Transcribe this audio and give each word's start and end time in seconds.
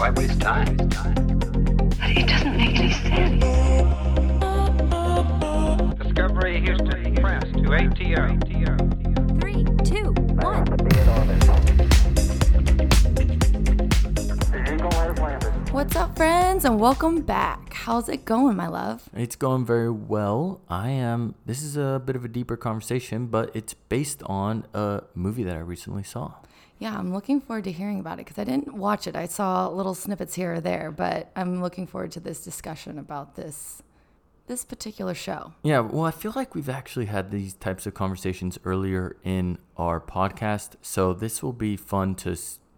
Why 0.00 0.10
waste 0.10 0.40
time? 0.40 0.76
But 1.98 2.10
it 2.16 2.26
doesn't 2.26 2.56
make 2.56 2.78
any 2.78 2.92
sense. 2.92 3.44
Discovery 5.98 6.60
Houston 6.60 7.14
Press 7.16 7.44
to 7.44 7.74
ATO. 7.74 8.38
Three, 9.40 9.64
two, 9.84 10.12
one. 10.40 10.64
What's 15.70 15.96
up, 15.96 16.16
friends, 16.16 16.64
and 16.64 16.80
welcome 16.80 17.20
back. 17.22 17.72
How's 17.72 18.08
it 18.08 18.24
going, 18.24 18.56
my 18.56 18.66
love? 18.68 19.08
It's 19.14 19.36
going 19.36 19.64
very 19.64 19.90
well. 19.90 20.60
I 20.68 20.90
am. 20.90 21.34
This 21.46 21.62
is 21.62 21.76
a 21.76 22.02
bit 22.04 22.16
of 22.16 22.24
a 22.24 22.28
deeper 22.28 22.56
conversation, 22.56 23.26
but 23.26 23.54
it's 23.54 23.74
based 23.74 24.22
on 24.24 24.66
a 24.74 25.02
movie 25.14 25.44
that 25.44 25.56
I 25.56 25.60
recently 25.60 26.02
saw. 26.02 26.32
Yeah, 26.80 26.96
I'm 26.96 27.12
looking 27.12 27.42
forward 27.42 27.64
to 27.64 27.72
hearing 27.72 28.00
about 28.00 28.14
it 28.14 28.24
because 28.24 28.38
I 28.38 28.44
didn't 28.44 28.72
watch 28.72 29.06
it. 29.06 29.14
I 29.14 29.26
saw 29.26 29.68
little 29.68 29.94
snippets 29.94 30.34
here 30.34 30.54
or 30.54 30.60
there, 30.62 30.90
but 30.90 31.30
I'm 31.36 31.60
looking 31.60 31.86
forward 31.86 32.10
to 32.12 32.20
this 32.20 32.42
discussion 32.42 32.98
about 32.98 33.36
this 33.36 33.82
this 34.46 34.64
particular 34.64 35.14
show. 35.14 35.52
Yeah, 35.62 35.80
well, 35.80 36.06
I 36.06 36.10
feel 36.10 36.32
like 36.34 36.54
we've 36.56 36.70
actually 36.70 37.04
had 37.04 37.30
these 37.30 37.52
types 37.52 37.86
of 37.86 37.92
conversations 37.94 38.58
earlier 38.64 39.16
in 39.22 39.58
our 39.76 40.00
podcast, 40.00 40.70
so 40.80 41.12
this 41.12 41.42
will 41.42 41.52
be 41.52 41.76
fun 41.76 42.14
to 42.16 42.34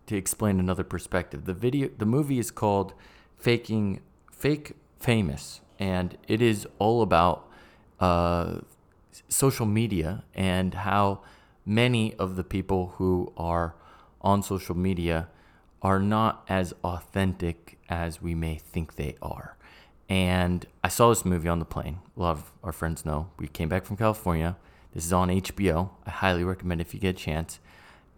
to 0.07 0.17
explain 0.17 0.59
another 0.59 0.85
perspective. 0.85 1.45
The 1.45 1.55
video, 1.55 1.89
the 1.97 2.05
movie 2.05 2.41
is 2.41 2.51
called 2.51 2.95
"Faking 3.39 4.01
Fake 4.33 4.73
Famous," 4.99 5.61
and 5.79 6.19
it 6.27 6.43
is 6.43 6.67
all 6.81 7.03
about 7.03 7.49
uh, 8.01 8.63
social 9.29 9.65
media 9.65 10.25
and 10.35 10.75
how 10.75 11.21
many 11.65 12.15
of 12.15 12.35
the 12.35 12.43
people 12.43 12.95
who 12.97 13.33
are 13.37 13.77
on 14.23 14.43
social 14.43 14.77
media 14.77 15.29
are 15.83 15.99
not 15.99 16.45
as 16.49 16.73
authentic 16.85 17.79
as 17.89 18.23
we 18.23 18.35
may 18.35 18.57
think 18.57 18.95
they 18.95 19.17
are. 19.21 19.57
And 20.09 20.67
I 20.85 20.89
saw 20.89 21.09
this 21.09 21.25
movie 21.25 21.49
on 21.49 21.59
the 21.59 21.65
plane. 21.65 21.99
A 22.17 22.21
lot 22.21 22.33
of 22.33 22.53
our 22.63 22.73
friends 22.73 23.05
know. 23.05 23.31
We 23.39 23.49
came 23.49 23.69
back 23.69 23.85
from 23.85 23.97
California. 23.97 24.57
This 24.93 25.07
is 25.07 25.13
on 25.13 25.29
HBO. 25.29 25.91
I 26.07 26.11
highly 26.11 26.45
recommend 26.45 26.81
if 26.81 26.93
you 26.95 27.01
get 27.01 27.17
a 27.17 27.19
chance. 27.19 27.59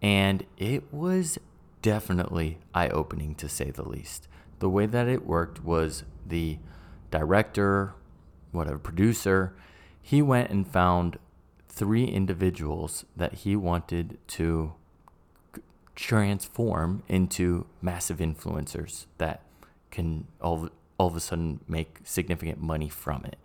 And 0.01 0.45
it 0.57 0.93
was 0.93 1.39
definitely 1.81 2.59
eye 2.73 2.89
opening 2.89 3.35
to 3.35 3.47
say 3.47 3.71
the 3.71 3.87
least. 3.87 4.27
The 4.59 4.69
way 4.69 4.85
that 4.85 5.07
it 5.07 5.25
worked 5.25 5.63
was 5.63 6.03
the 6.25 6.57
director, 7.11 7.93
whatever, 8.51 8.77
producer, 8.77 9.55
he 10.01 10.21
went 10.21 10.49
and 10.49 10.67
found 10.67 11.17
three 11.67 12.05
individuals 12.05 13.05
that 13.15 13.33
he 13.33 13.55
wanted 13.55 14.17
to 14.27 14.73
transform 15.95 17.03
into 17.07 17.65
massive 17.81 18.17
influencers 18.17 19.05
that 19.17 19.41
can 19.91 20.27
all, 20.41 20.69
all 20.97 21.07
of 21.07 21.15
a 21.15 21.19
sudden 21.19 21.61
make 21.67 21.99
significant 22.03 22.61
money 22.61 22.89
from 22.89 23.23
it. 23.25 23.37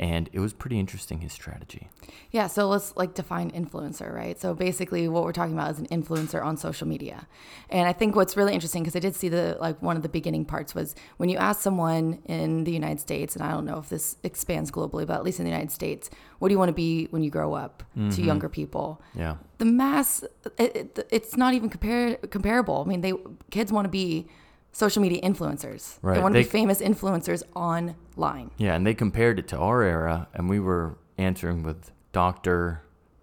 And 0.00 0.30
it 0.32 0.40
was 0.40 0.54
pretty 0.54 0.78
interesting 0.78 1.20
his 1.20 1.30
strategy. 1.30 1.90
Yeah, 2.30 2.46
so 2.46 2.66
let's 2.70 2.96
like 2.96 3.12
define 3.12 3.50
influencer, 3.50 4.10
right? 4.10 4.40
So 4.40 4.54
basically 4.54 5.06
what 5.08 5.24
we're 5.24 5.32
talking 5.32 5.52
about 5.52 5.72
is 5.72 5.78
an 5.78 5.88
influencer 5.88 6.42
on 6.42 6.56
social 6.56 6.88
media. 6.88 7.28
And 7.68 7.86
I 7.86 7.92
think 7.92 8.16
what's 8.16 8.34
really 8.34 8.54
interesting 8.54 8.82
because 8.82 8.96
I 8.96 9.00
did 9.00 9.14
see 9.14 9.28
the 9.28 9.58
like 9.60 9.82
one 9.82 9.96
of 9.96 10.02
the 10.02 10.08
beginning 10.08 10.46
parts 10.46 10.74
was 10.74 10.94
when 11.18 11.28
you 11.28 11.36
ask 11.36 11.60
someone 11.60 12.22
in 12.24 12.64
the 12.64 12.72
United 12.72 12.98
States 12.98 13.36
and 13.36 13.44
I 13.44 13.50
don't 13.50 13.66
know 13.66 13.76
if 13.76 13.90
this 13.90 14.16
expands 14.22 14.70
globally, 14.70 15.06
but 15.06 15.16
at 15.16 15.22
least 15.22 15.38
in 15.38 15.44
the 15.44 15.50
United 15.50 15.70
States, 15.70 16.08
what 16.38 16.48
do 16.48 16.54
you 16.54 16.58
want 16.58 16.70
to 16.70 16.74
be 16.74 17.06
when 17.10 17.22
you 17.22 17.30
grow 17.30 17.52
up 17.52 17.82
to 17.94 18.00
mm-hmm. 18.00 18.24
younger 18.24 18.48
people? 18.48 19.02
Yeah. 19.14 19.36
The 19.58 19.66
mass 19.66 20.24
it, 20.56 20.76
it, 20.76 21.08
it's 21.10 21.36
not 21.36 21.52
even 21.52 21.68
compare, 21.68 22.16
comparable. 22.16 22.82
I 22.86 22.88
mean, 22.88 23.02
they 23.02 23.12
kids 23.50 23.70
want 23.70 23.84
to 23.84 23.90
be 23.90 24.28
social 24.72 25.02
media 25.02 25.20
influencers. 25.22 25.98
Right. 26.02 26.14
They 26.14 26.22
want 26.22 26.34
to 26.34 26.40
be 26.40 26.44
famous 26.44 26.80
influencers 26.80 27.42
online. 27.54 28.50
Yeah, 28.56 28.74
and 28.74 28.86
they 28.86 28.94
compared 28.94 29.38
it 29.38 29.48
to 29.48 29.58
our 29.58 29.82
era, 29.82 30.28
and 30.34 30.48
we 30.48 30.60
were 30.60 30.96
answering 31.18 31.62
with 31.62 31.90
doctor, 32.12 32.82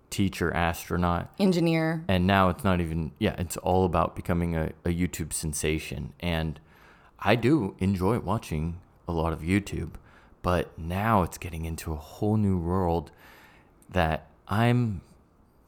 teacher, 0.10 0.54
astronaut. 0.54 1.32
Engineer. 1.40 2.04
and 2.08 2.26
now 2.26 2.50
it's 2.50 2.64
not 2.64 2.80
even 2.80 3.12
yeah 3.20 3.36
it's 3.38 3.58
all 3.58 3.84
about 3.86 4.16
becoming 4.16 4.56
a, 4.56 4.72
a 4.86 4.90
youtube 4.90 5.34
sensation 5.34 6.14
and 6.22 6.60
i 7.20 7.36
do 7.36 7.76
enjoy 7.80 8.18
watching 8.20 8.80
a 9.08 9.12
lot 9.12 9.34
of 9.34 9.42
youtube 9.42 9.92
but 10.42 10.78
now 10.80 11.24
it's 11.24 11.38
getting 11.38 11.66
into 11.66 11.92
a 11.92 11.98
whole 11.98 12.38
new 12.38 12.58
world 12.58 13.12
that 13.90 14.28
i'm 14.48 15.02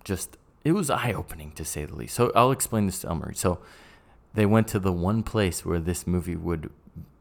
just 0.05 0.37
it 0.63 0.71
was 0.71 0.89
eye-opening 0.89 1.51
to 1.51 1.65
say 1.65 1.83
the 1.83 1.93
least 1.95 2.15
so 2.15 2.31
i'll 2.33 2.51
explain 2.51 2.85
this 2.85 2.99
to 2.99 3.07
elmer 3.09 3.33
so 3.33 3.59
they 4.33 4.45
went 4.45 4.67
to 4.69 4.79
the 4.79 4.93
one 4.93 5.23
place 5.23 5.65
where 5.65 5.79
this 5.79 6.05
movie 6.05 6.35
would 6.35 6.69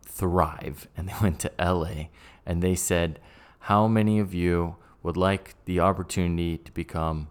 thrive 0.03 0.89
and 0.97 1.09
they 1.09 1.15
went 1.23 1.41
to 1.41 1.53
LA 1.59 2.09
and 2.45 2.63
they 2.63 2.75
said 2.75 3.21
how 3.61 3.87
many 3.87 4.19
of 4.19 4.33
you 4.33 4.77
would 5.03 5.17
like 5.17 5.55
the 5.65 5.81
opportunity 5.81 6.59
to 6.59 6.73
become 6.73 7.29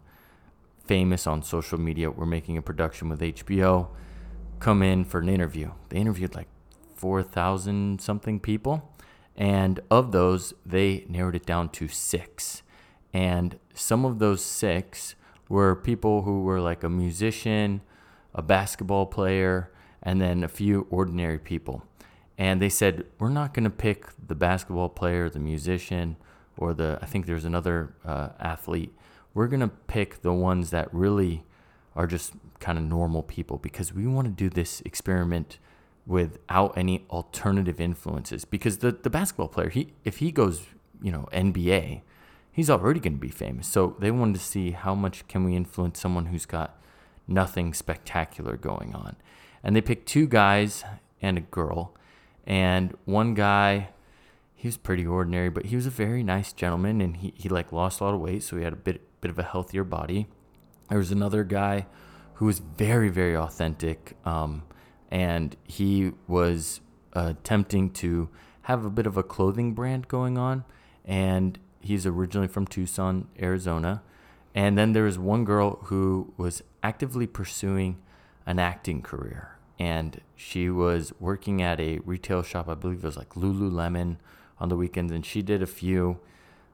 famous 0.85 1.27
on 1.27 1.43
social 1.43 1.79
media? 1.79 2.09
We're 2.09 2.25
making 2.25 2.57
a 2.57 2.61
production 2.61 3.09
with 3.09 3.19
HBO 3.19 3.89
come 4.59 4.81
in 4.81 5.03
for 5.03 5.19
an 5.19 5.29
interview. 5.29 5.71
They 5.89 5.97
interviewed 5.97 6.35
like 6.35 6.47
4000 6.95 8.01
something 8.01 8.39
people 8.39 8.94
and 9.35 9.79
of 9.91 10.11
those 10.11 10.53
they 10.65 11.05
narrowed 11.07 11.35
it 11.35 11.45
down 11.45 11.69
to 11.69 11.88
6 11.88 12.63
and 13.13 13.59
some 13.73 14.03
of 14.03 14.17
those 14.17 14.44
6 14.44 15.15
were 15.47 15.75
people 15.75 16.23
who 16.23 16.41
were 16.41 16.59
like 16.59 16.83
a 16.83 16.89
musician 16.89 17.81
a 18.33 18.41
basketball 18.41 19.05
player, 19.05 19.71
and 20.03 20.21
then 20.21 20.43
a 20.43 20.47
few 20.47 20.88
ordinary 20.89 21.39
people. 21.39 21.83
And 22.38 22.61
they 22.61 22.69
said, 22.69 23.05
We're 23.19 23.29
not 23.29 23.53
going 23.53 23.63
to 23.63 23.69
pick 23.69 24.05
the 24.25 24.35
basketball 24.35 24.89
player, 24.89 25.29
the 25.29 25.39
musician, 25.39 26.17
or 26.57 26.73
the, 26.73 26.99
I 27.01 27.05
think 27.05 27.25
there's 27.25 27.45
another 27.45 27.93
uh, 28.05 28.29
athlete. 28.39 28.93
We're 29.33 29.47
going 29.47 29.61
to 29.61 29.67
pick 29.67 30.21
the 30.21 30.33
ones 30.33 30.69
that 30.71 30.93
really 30.93 31.43
are 31.95 32.07
just 32.07 32.33
kind 32.59 32.77
of 32.77 32.83
normal 32.83 33.23
people 33.23 33.57
because 33.57 33.93
we 33.93 34.07
want 34.07 34.27
to 34.27 34.33
do 34.33 34.49
this 34.49 34.81
experiment 34.81 35.59
without 36.05 36.77
any 36.77 37.05
alternative 37.09 37.81
influences. 37.81 38.45
Because 38.45 38.79
the, 38.79 38.91
the 38.91 39.09
basketball 39.09 39.47
player, 39.47 39.69
he 39.69 39.94
if 40.03 40.17
he 40.17 40.31
goes, 40.31 40.63
you 41.01 41.11
know, 41.11 41.27
NBA, 41.33 42.01
he's 42.51 42.69
already 42.69 42.99
going 42.99 43.13
to 43.13 43.19
be 43.19 43.29
famous. 43.29 43.67
So 43.67 43.95
they 43.99 44.11
wanted 44.11 44.35
to 44.35 44.45
see 44.45 44.71
how 44.71 44.95
much 44.95 45.27
can 45.27 45.44
we 45.44 45.55
influence 45.55 45.99
someone 45.99 46.27
who's 46.27 46.45
got 46.45 46.81
nothing 47.27 47.73
spectacular 47.73 48.57
going 48.57 48.95
on. 48.95 49.15
And 49.63 49.75
they 49.75 49.81
picked 49.81 50.07
two 50.07 50.27
guys 50.27 50.83
and 51.21 51.38
a 51.38 51.41
girl. 51.41 51.93
And 52.45 52.95
one 53.05 53.33
guy, 53.33 53.89
he 54.55 54.67
was 54.67 54.77
pretty 54.77 55.05
ordinary, 55.05 55.49
but 55.49 55.65
he 55.65 55.75
was 55.75 55.85
a 55.85 55.91
very 55.91 56.23
nice 56.23 56.53
gentleman 56.53 57.01
and 57.01 57.17
he, 57.17 57.33
he 57.35 57.49
like 57.49 57.71
lost 57.71 57.99
a 57.99 58.05
lot 58.05 58.13
of 58.13 58.21
weight, 58.21 58.43
so 58.43 58.57
he 58.57 58.63
had 58.63 58.73
a 58.73 58.77
bit 58.77 59.01
bit 59.19 59.31
of 59.31 59.39
a 59.39 59.43
healthier 59.43 59.83
body. 59.83 60.27
There 60.89 60.99
was 60.99 61.11
another 61.11 61.43
guy 61.43 61.88
who 62.35 62.45
was 62.45 62.59
very, 62.59 63.09
very 63.09 63.35
authentic. 63.35 64.15
Um, 64.25 64.63
and 65.09 65.55
he 65.63 66.11
was 66.27 66.81
uh, 67.15 67.33
attempting 67.38 67.89
to 67.91 68.29
have 68.63 68.85
a 68.85 68.89
bit 68.89 69.07
of 69.07 69.17
a 69.17 69.23
clothing 69.23 69.73
brand 69.73 70.07
going 70.07 70.38
on. 70.38 70.63
And 71.05 71.57
he's 71.81 72.05
originally 72.05 72.47
from 72.47 72.67
Tucson, 72.67 73.27
Arizona. 73.41 74.03
And 74.57 74.75
then 74.75 74.94
there 74.94 75.03
was 75.03 75.19
one 75.19 75.45
girl 75.45 75.78
who 75.84 76.34
was 76.35 76.63
actively 76.81 77.27
pursuing 77.27 78.00
an 78.48 78.57
acting 78.57 79.04
career. 79.04 79.56
And 79.77 80.19
she 80.36 80.68
was 80.71 81.13
working 81.19 81.62
at 81.62 81.80
a 81.80 82.00
retail 82.00 82.42
shop, 82.42 82.68
I 82.68 82.74
believe 82.74 83.04
it 83.04 83.04
was 83.04 83.18
like 83.18 83.36
Lululemon 83.36 84.18
on 84.59 84.69
the 84.69 84.75
weekends. 84.75 85.12
And 85.12 85.24
she 85.24 85.44
did 85.44 85.62
a 85.62 85.68
few, 85.68 86.19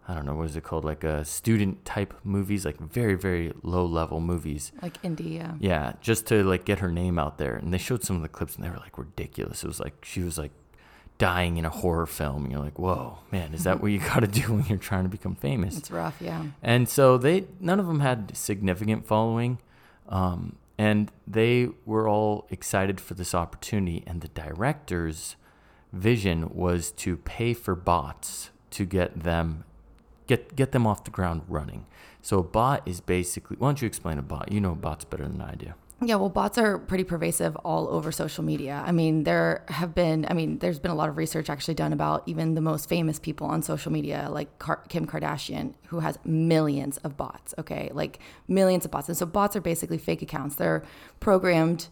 I 0.08 0.14
don't 0.14 0.26
know, 0.26 0.34
what 0.34 0.46
is 0.46 0.56
it 0.56 0.64
called? 0.64 0.86
Like 0.86 1.04
a 1.04 1.26
student 1.26 1.84
type 1.84 2.14
movies, 2.24 2.64
like 2.64 2.80
very, 2.80 3.16
very 3.16 3.52
low 3.64 3.86
level 3.86 4.22
movies. 4.22 4.72
Like 4.82 5.02
indie, 5.02 5.36
yeah. 5.36 5.56
Yeah, 5.60 5.92
just 6.00 6.26
to 6.28 6.42
like 6.42 6.64
get 6.64 6.80
her 6.80 6.90
name 6.90 7.20
out 7.20 7.38
there. 7.38 7.58
And 7.58 7.74
they 7.74 7.78
showed 7.78 8.06
some 8.06 8.16
of 8.16 8.22
the 8.22 8.30
clips 8.30 8.56
and 8.56 8.64
they 8.64 8.70
were 8.70 8.78
like 8.78 8.98
ridiculous. 8.98 9.62
It 9.62 9.68
was 9.68 9.82
like 9.82 10.06
she 10.06 10.22
was 10.22 10.38
like 10.38 10.54
dying 11.18 11.58
in 11.58 11.66
a 11.66 11.70
horror 11.70 12.06
film. 12.06 12.50
You're 12.50 12.60
like, 12.60 12.80
whoa, 12.80 13.20
man, 13.32 13.54
is 13.54 13.64
that 13.64 13.82
what 13.82 13.92
you 13.92 14.00
got 14.14 14.20
to 14.20 14.28
do 14.28 14.54
when 14.54 14.66
you're 14.66 14.78
trying 14.78 15.04
to 15.04 15.10
become 15.10 15.36
famous? 15.36 15.78
It's 15.78 15.92
rough, 15.92 16.18
yeah. 16.20 16.46
And 16.62 16.88
so 16.90 17.18
they 17.18 17.46
none 17.60 17.80
of 17.80 17.88
them 17.88 18.00
had 18.00 18.36
significant 18.36 19.06
following, 19.06 19.60
um, 20.10 20.58
and 20.78 21.12
they 21.28 21.70
were 21.86 22.08
all 22.08 22.48
excited 22.50 23.00
for 23.00 23.14
this 23.14 23.34
opportunity. 23.34 24.04
And 24.06 24.22
the 24.22 24.30
director's 24.30 25.36
vision 25.92 26.50
was 26.54 26.92
to 26.92 27.18
pay 27.18 27.54
for 27.54 27.76
bots 27.76 28.50
to 28.72 28.86
get 28.86 29.24
them 29.24 29.64
get 30.28 30.56
get 30.56 30.72
them 30.72 30.88
off 30.88 31.04
the 31.04 31.12
ground 31.12 31.44
running. 31.48 31.86
So 32.22 32.40
a 32.40 32.44
bot 32.44 32.88
is 32.88 33.02
basically. 33.02 33.58
Why 33.58 33.68
don't 33.68 33.82
you 33.82 33.88
explain 33.88 34.18
a 34.18 34.22
bot? 34.22 34.52
You 34.52 34.62
know 34.62 34.76
bots 34.76 35.06
better 35.06 35.28
than 35.28 35.42
I 35.42 35.56
do. 35.56 35.74
Yeah, 36.06 36.16
well, 36.16 36.30
bots 36.30 36.58
are 36.58 36.78
pretty 36.78 37.04
pervasive 37.04 37.56
all 37.58 37.88
over 37.88 38.12
social 38.12 38.44
media. 38.44 38.84
I 38.86 38.92
mean, 38.92 39.24
there 39.24 39.64
have 39.70 39.96
been, 39.96 40.26
I 40.30 40.34
mean, 40.34 40.60
there's 40.60 40.80
been 40.80 40.92
a 40.92 40.96
lot 40.96 41.10
of 41.10 41.18
research 41.18 41.50
actually 41.50 41.76
done 41.76 41.94
about 41.94 42.24
even 42.26 42.56
the 42.56 42.62
most 42.62 42.90
famous 42.90 43.20
people 43.20 43.48
on 43.48 43.62
social 43.62 43.92
media, 43.92 44.28
like 44.32 44.60
Car- 44.60 44.84
Kim 44.90 45.08
Kardashian, 45.08 45.74
who 45.88 46.00
has 46.00 46.20
millions 46.26 46.98
of 46.98 47.16
bots, 47.16 47.54
okay? 47.58 47.90
Like 47.94 48.20
millions 48.48 48.86
of 48.86 48.92
bots. 48.92 49.08
And 49.08 49.18
so 49.18 49.26
bots 49.26 49.56
are 49.56 49.62
basically 49.62 49.98
fake 49.98 50.22
accounts. 50.22 50.56
They're 50.56 50.84
programmed 51.20 51.88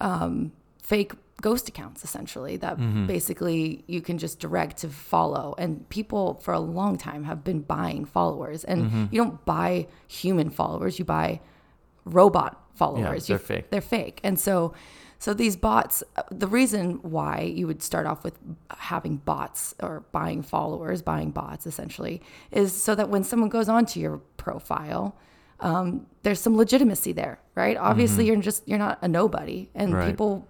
um, 0.00 0.52
fake 0.82 1.12
ghost 1.42 1.68
accounts 1.68 2.02
essentially 2.02 2.56
that 2.56 2.78
basically 3.06 3.84
you 3.86 4.00
can 4.00 4.16
just 4.16 4.38
direct 4.38 4.78
to 4.78 4.88
follow 4.88 5.54
and 5.58 5.86
people 5.90 6.34
for 6.42 6.54
a 6.54 6.58
long 6.60 6.96
time 6.96 7.24
have 7.24 7.44
been 7.44 7.60
buying 7.60 8.06
followers 8.06 8.64
and 8.64 9.08
you 9.12 9.22
don't 9.22 9.44
buy 9.44 9.86
human 10.08 10.48
followers 10.48 10.98
you 10.98 11.04
buy 11.04 11.38
robot 12.06 12.65
followers. 12.76 13.26
They're 13.26 13.34
You- 13.36 13.38
fake. 13.38 13.70
they're 13.70 13.80
fake. 13.80 14.20
And 14.22 14.38
so 14.38 14.72
so 15.18 15.32
these 15.32 15.56
bots 15.56 16.02
uh, 16.16 16.22
the 16.30 16.46
reason 16.46 16.98
why 17.02 17.40
you 17.40 17.66
would 17.66 17.82
start 17.82 18.06
off 18.06 18.22
with 18.22 18.38
having 18.92 19.16
bots 19.16 19.74
or 19.82 20.04
buying 20.12 20.42
followers 20.42 21.00
buying 21.02 21.30
bots 21.30 21.66
essentially 21.66 22.20
is 22.50 22.70
so 22.86 22.94
that 22.94 23.08
when 23.08 23.24
someone 23.24 23.48
goes 23.48 23.68
onto 23.68 23.98
your 23.98 24.18
profile 24.36 25.16
um, 25.60 26.06
there's 26.22 26.38
some 26.40 26.54
legitimacy 26.56 27.12
there 27.12 27.38
right? 27.54 27.76
Obviously 27.78 28.26
you're 28.26 28.36
just 28.36 28.66
you're 28.68 28.78
not 28.78 28.98
a 29.00 29.08
nobody. 29.08 29.70
And 29.74 29.94
Right. 29.94 30.10
people 30.10 30.46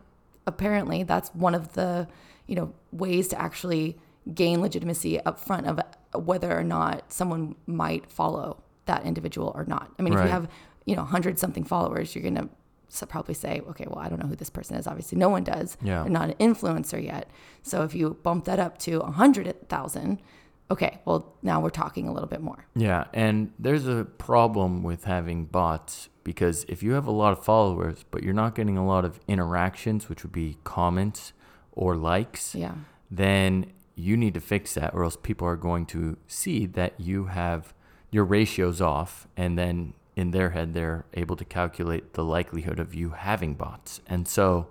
apparently 0.46 1.05
that's 1.05 1.29
one 1.34 1.55
of 1.55 1.72
the 1.75 2.08
you 2.49 2.56
know 2.56 2.72
ways 2.93 3.29
to 3.29 3.40
actually 3.40 3.96
gain 4.34 4.61
legitimacy 4.61 5.20
up 5.25 5.38
front 5.38 5.67
of 5.69 5.79
whether 6.25 6.50
or 6.58 6.64
not 6.64 7.12
someone 7.12 7.55
might 7.67 8.11
follow 8.11 8.61
that 8.87 9.05
individual 9.05 9.52
or 9.55 9.64
not. 9.64 9.93
I 9.99 10.02
mean 10.02 10.12
if 10.14 10.20
you 10.25 10.29
have 10.31 10.49
you 10.86 10.94
know 10.96 11.02
100 11.02 11.38
something 11.38 11.64
followers 11.64 12.14
you're 12.14 12.24
gonna 12.24 12.48
s- 12.90 13.04
probably 13.08 13.34
say 13.34 13.60
okay 13.68 13.84
well 13.88 13.98
i 13.98 14.08
don't 14.08 14.20
know 14.22 14.28
who 14.28 14.36
this 14.36 14.50
person 14.50 14.76
is. 14.76 14.86
Obviously 14.86 15.18
no 15.18 15.28
one 15.28 15.44
does. 15.44 15.76
Yeah. 15.82 16.02
they're 16.02 16.10
not 16.20 16.30
an 16.30 16.36
influencer 16.48 17.02
yet. 17.04 17.28
So 17.62 17.82
if 17.82 17.94
you 17.94 18.14
bump 18.22 18.44
that 18.46 18.58
up 18.58 18.78
to 18.86 19.00
100000 19.00 20.20
okay 20.68 20.98
well 21.04 21.34
now 21.42 21.60
we're 21.60 21.70
talking 21.70 22.08
a 22.08 22.12
little 22.12 22.28
bit 22.28 22.40
more. 22.40 22.66
Yeah, 22.74 23.04
and 23.12 23.52
there's 23.58 23.86
a 23.86 24.04
problem 24.18 24.82
with 24.82 25.04
having 25.04 25.44
bots 25.46 26.08
because 26.24 26.64
if 26.68 26.82
you 26.82 26.92
have 26.92 27.06
a 27.06 27.12
lot 27.12 27.32
of 27.32 27.44
followers, 27.44 28.04
but 28.10 28.22
you're 28.24 28.34
not 28.34 28.54
getting 28.56 28.76
a 28.76 28.84
lot 28.84 29.04
of 29.04 29.20
interactions, 29.28 30.08
which 30.08 30.24
would 30.24 30.32
be 30.32 30.58
comments 30.64 31.32
or 31.70 31.94
likes, 31.96 32.52
yeah. 32.54 32.74
then 33.10 33.66
you 33.94 34.16
need 34.16 34.34
to 34.34 34.40
fix 34.40 34.74
that, 34.74 34.92
or 34.92 35.04
else 35.04 35.16
people 35.16 35.46
are 35.46 35.56
going 35.56 35.86
to 35.86 36.16
see 36.26 36.66
that 36.66 36.98
you 36.98 37.26
have 37.26 37.72
your 38.10 38.24
ratios 38.24 38.80
off, 38.80 39.28
and 39.36 39.56
then 39.56 39.92
in 40.16 40.30
their 40.30 40.50
head, 40.50 40.72
they're 40.72 41.04
able 41.14 41.36
to 41.36 41.44
calculate 41.44 42.14
the 42.14 42.24
likelihood 42.24 42.80
of 42.80 42.94
you 42.94 43.10
having 43.10 43.54
bots. 43.54 44.00
And 44.06 44.26
so 44.26 44.68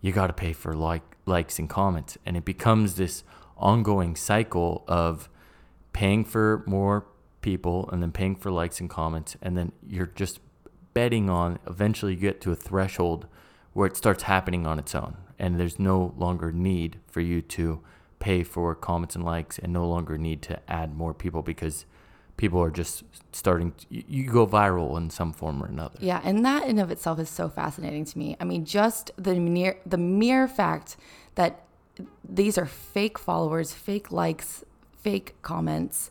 you 0.00 0.12
got 0.12 0.26
to 0.26 0.32
pay 0.32 0.52
for 0.52 0.74
like 0.74 1.02
likes 1.24 1.58
and 1.58 1.70
comments, 1.70 2.18
and 2.26 2.36
it 2.36 2.44
becomes 2.44 2.96
this 2.96 3.24
ongoing 3.56 4.16
cycle 4.16 4.84
of 4.86 5.30
paying 5.92 6.24
for 6.24 6.64
more 6.66 7.06
people 7.40 7.88
and 7.92 8.02
then 8.02 8.10
paying 8.10 8.34
for 8.34 8.50
likes 8.50 8.80
and 8.80 8.90
comments, 8.90 9.36
and 9.40 9.56
then 9.56 9.72
you're 9.88 10.06
just 10.06 10.40
betting 10.92 11.30
on 11.30 11.58
eventually 11.66 12.12
you 12.12 12.20
get 12.20 12.40
to 12.40 12.52
a 12.52 12.56
threshold 12.56 13.26
where 13.72 13.86
it 13.86 13.96
starts 13.96 14.24
happening 14.24 14.66
on 14.66 14.78
its 14.78 14.94
own, 14.94 15.16
and 15.38 15.58
there's 15.58 15.78
no 15.78 16.12
longer 16.18 16.52
need 16.52 16.98
for 17.06 17.20
you 17.20 17.40
to 17.40 17.80
pay 18.18 18.42
for 18.42 18.74
comments 18.74 19.14
and 19.14 19.24
likes, 19.24 19.58
and 19.58 19.72
no 19.72 19.88
longer 19.88 20.18
need 20.18 20.42
to 20.42 20.58
add 20.70 20.94
more 20.96 21.14
people 21.14 21.42
because 21.42 21.86
people 22.36 22.60
are 22.62 22.70
just 22.70 23.04
starting. 23.32 23.72
To, 23.72 23.86
you, 23.90 24.30
go 24.30 24.46
viral 24.46 24.96
in 24.96 25.10
some 25.10 25.32
form 25.32 25.62
or 25.62 25.66
another. 25.66 25.98
Yeah, 26.00 26.20
and 26.24 26.44
that 26.44 26.66
in 26.66 26.78
of 26.78 26.90
itself 26.90 27.18
is 27.18 27.28
so 27.28 27.48
fascinating 27.48 28.04
to 28.04 28.18
me. 28.18 28.36
I 28.40 28.44
mean, 28.44 28.64
just 28.64 29.10
the 29.16 29.34
mere 29.34 29.78
the 29.86 29.98
mere 29.98 30.48
fact 30.48 30.96
that 31.34 31.62
these 32.28 32.58
are 32.58 32.66
fake 32.66 33.18
followers, 33.18 33.72
fake 33.72 34.10
likes, 34.10 34.64
fake 34.96 35.34
comments, 35.42 36.10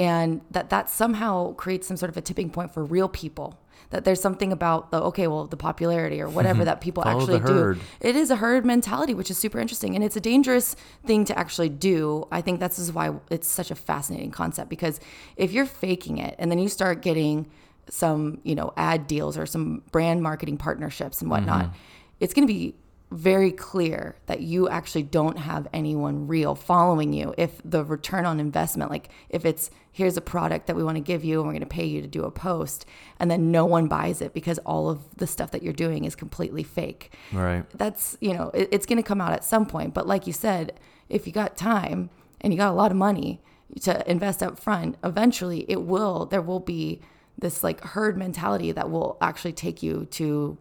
and 0.00 0.40
that 0.50 0.70
that 0.70 0.88
somehow 0.88 1.52
creates 1.52 1.86
some 1.86 1.96
sort 1.98 2.08
of 2.08 2.16
a 2.16 2.22
tipping 2.22 2.48
point 2.50 2.72
for 2.72 2.82
real 2.82 3.08
people. 3.08 3.60
That 3.90 4.04
there's 4.04 4.20
something 4.20 4.52
about 4.52 4.90
the 4.92 5.02
okay, 5.02 5.26
well, 5.26 5.46
the 5.46 5.56
popularity 5.56 6.20
or 6.22 6.28
whatever 6.28 6.64
that 6.70 6.80
people 6.80 7.02
actually 7.06 7.40
do. 7.40 7.80
It 8.00 8.16
is 8.16 8.30
a 8.30 8.36
herd 8.36 8.64
mentality, 8.64 9.14
which 9.14 9.30
is 9.30 9.36
super 9.36 9.58
interesting, 9.58 9.94
and 9.94 10.02
it's 10.02 10.16
a 10.16 10.20
dangerous 10.20 10.74
thing 11.04 11.24
to 11.26 11.38
actually 11.38 11.68
do. 11.68 12.26
I 12.32 12.40
think 12.40 12.60
this 12.60 12.78
is 12.78 12.92
why 12.92 13.12
it's 13.30 13.46
such 13.48 13.70
a 13.70 13.74
fascinating 13.74 14.30
concept 14.30 14.70
because 14.70 15.00
if 15.36 15.52
you're 15.52 15.66
faking 15.66 16.16
it 16.18 16.34
and 16.38 16.50
then 16.50 16.58
you 16.58 16.68
start 16.68 17.02
getting 17.02 17.50
some, 17.88 18.40
you 18.44 18.54
know, 18.54 18.72
ad 18.76 19.06
deals 19.06 19.36
or 19.36 19.44
some 19.44 19.82
brand 19.92 20.22
marketing 20.22 20.56
partnerships 20.56 21.20
and 21.20 21.30
whatnot, 21.30 21.66
Mm-hmm. 21.66 21.74
it's 22.20 22.32
going 22.32 22.46
to 22.46 22.52
be 22.52 22.74
very 23.10 23.50
clear 23.50 24.14
that 24.26 24.40
you 24.40 24.68
actually 24.68 25.02
don't 25.02 25.36
have 25.38 25.66
anyone 25.72 26.28
real 26.28 26.54
following 26.54 27.12
you 27.12 27.34
if 27.36 27.60
the 27.64 27.84
return 27.84 28.24
on 28.24 28.38
investment 28.38 28.88
like 28.90 29.08
if 29.28 29.44
it's 29.44 29.68
here's 29.90 30.16
a 30.16 30.20
product 30.20 30.68
that 30.68 30.76
we 30.76 30.84
want 30.84 30.96
to 30.96 31.00
give 31.00 31.24
you 31.24 31.38
and 31.40 31.46
we're 31.48 31.52
going 31.52 31.60
to 31.60 31.66
pay 31.66 31.84
you 31.84 32.00
to 32.00 32.06
do 32.06 32.22
a 32.22 32.30
post 32.30 32.86
and 33.18 33.28
then 33.28 33.50
no 33.50 33.66
one 33.66 33.88
buys 33.88 34.22
it 34.22 34.32
because 34.32 34.58
all 34.60 34.88
of 34.88 35.16
the 35.16 35.26
stuff 35.26 35.50
that 35.50 35.60
you're 35.62 35.72
doing 35.72 36.04
is 36.04 36.14
completely 36.14 36.62
fake 36.62 37.12
Right. 37.32 37.64
that's 37.76 38.16
you 38.20 38.32
know 38.32 38.50
it, 38.54 38.68
it's 38.70 38.86
going 38.86 38.98
to 38.98 39.02
come 39.02 39.20
out 39.20 39.32
at 39.32 39.44
some 39.44 39.66
point 39.66 39.92
but 39.92 40.06
like 40.06 40.28
you 40.28 40.32
said 40.32 40.78
if 41.08 41.26
you 41.26 41.32
got 41.32 41.56
time 41.56 42.10
and 42.40 42.52
you 42.52 42.56
got 42.58 42.70
a 42.70 42.76
lot 42.76 42.92
of 42.92 42.96
money 42.96 43.40
to 43.80 44.08
invest 44.08 44.40
up 44.40 44.56
front 44.58 44.96
eventually 45.02 45.64
it 45.68 45.82
will 45.82 46.26
there 46.26 46.42
will 46.42 46.60
be 46.60 47.00
this 47.38 47.64
like 47.64 47.80
herd 47.82 48.16
mentality 48.16 48.70
that 48.70 48.88
will 48.90 49.16
actually 49.20 49.52
take 49.52 49.82
you 49.82 50.06
to 50.12 50.56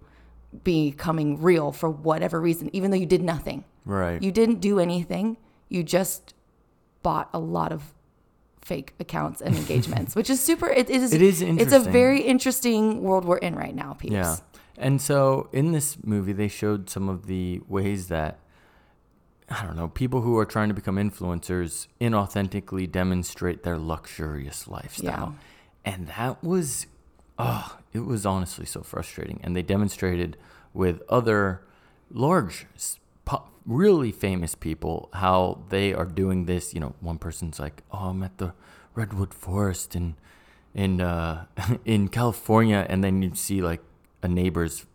becoming 0.64 1.42
real 1.42 1.72
for 1.72 1.90
whatever 1.90 2.40
reason 2.42 2.70
even 2.74 2.92
though 2.92 2.98
you 2.98 3.06
did 3.06 3.22
nothing 3.22 3.64
Right. 3.86 4.22
you 4.22 4.32
didn't 4.32 4.60
do 4.62 4.80
anything 4.80 5.38
you 5.68 5.84
just 5.84 6.34
bought 7.04 7.30
a 7.34 7.40
lot 7.40 7.72
of 7.72 7.94
fake 8.62 8.94
accounts 9.00 9.42
and 9.42 9.56
engagements 9.62 10.16
which 10.16 10.30
is 10.30 10.40
super 10.40 10.68
it, 10.68 10.90
it 10.90 11.02
is 11.02 11.14
It 11.14 11.22
is 11.22 11.42
it's 11.42 11.74
a 11.74 11.80
very 11.80 12.22
interesting 12.22 13.02
world 13.02 13.26
we're 13.26 13.38
in 13.38 13.56
right 13.56 13.76
now 13.76 13.94
peeps 13.94 14.14
Yeah. 14.14 14.36
And 14.82 15.02
so 15.02 15.50
in 15.52 15.74
this 15.74 15.98
movie, 16.06 16.32
they 16.32 16.48
showed 16.48 16.90
some 16.90 17.10
of 17.10 17.26
the 17.28 17.60
ways 17.68 18.08
that, 18.08 18.40
I 19.50 19.66
don't 19.66 19.76
know, 19.76 19.90
people 19.90 20.22
who 20.22 20.38
are 20.38 20.46
trying 20.46 20.70
to 20.70 20.74
become 20.74 20.96
influencers 20.96 21.88
inauthentically 22.00 22.90
demonstrate 22.90 23.64
their 23.64 23.78
luxurious 23.78 24.70
lifestyle. 24.70 25.36
And 25.84 26.08
that 26.16 26.42
was, 26.42 26.86
oh, 27.40 27.78
it 27.94 28.06
was 28.06 28.26
honestly 28.26 28.66
so 28.66 28.82
frustrating. 28.82 29.40
And 29.44 29.56
they 29.56 29.64
demonstrated 29.64 30.38
with 30.74 31.02
other 31.10 31.62
large, 32.12 32.68
really 33.66 34.12
famous 34.12 34.56
people 34.56 35.10
how 35.14 35.62
they 35.70 35.94
are 35.94 36.06
doing 36.06 36.46
this. 36.46 36.74
You 36.74 36.80
know, 36.82 36.96
one 37.00 37.18
person's 37.18 37.60
like, 37.60 37.84
oh, 37.92 38.10
I'm 38.10 38.24
at 38.24 38.38
the 38.38 38.54
Redwood 38.96 39.34
Forest 39.34 39.96
in 39.96 40.16
in 40.74 41.00
uh, 41.02 41.46
in 41.86 42.10
California, 42.10 42.86
and 42.90 43.04
then 43.04 43.22
you 43.22 43.36
see 43.36 43.62
like 43.62 43.82
a 44.22 44.28
neighbor's 44.28 44.86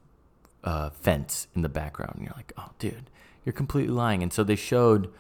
uh, 0.64 0.90
fence 0.90 1.46
in 1.54 1.62
the 1.62 1.68
background, 1.68 2.14
and 2.16 2.24
you're 2.24 2.36
like, 2.36 2.52
oh, 2.58 2.70
dude, 2.78 3.10
you're 3.44 3.52
completely 3.52 3.94
lying. 3.94 4.22
And 4.22 4.32
so 4.32 4.44
they 4.44 4.56
showed 4.56 5.10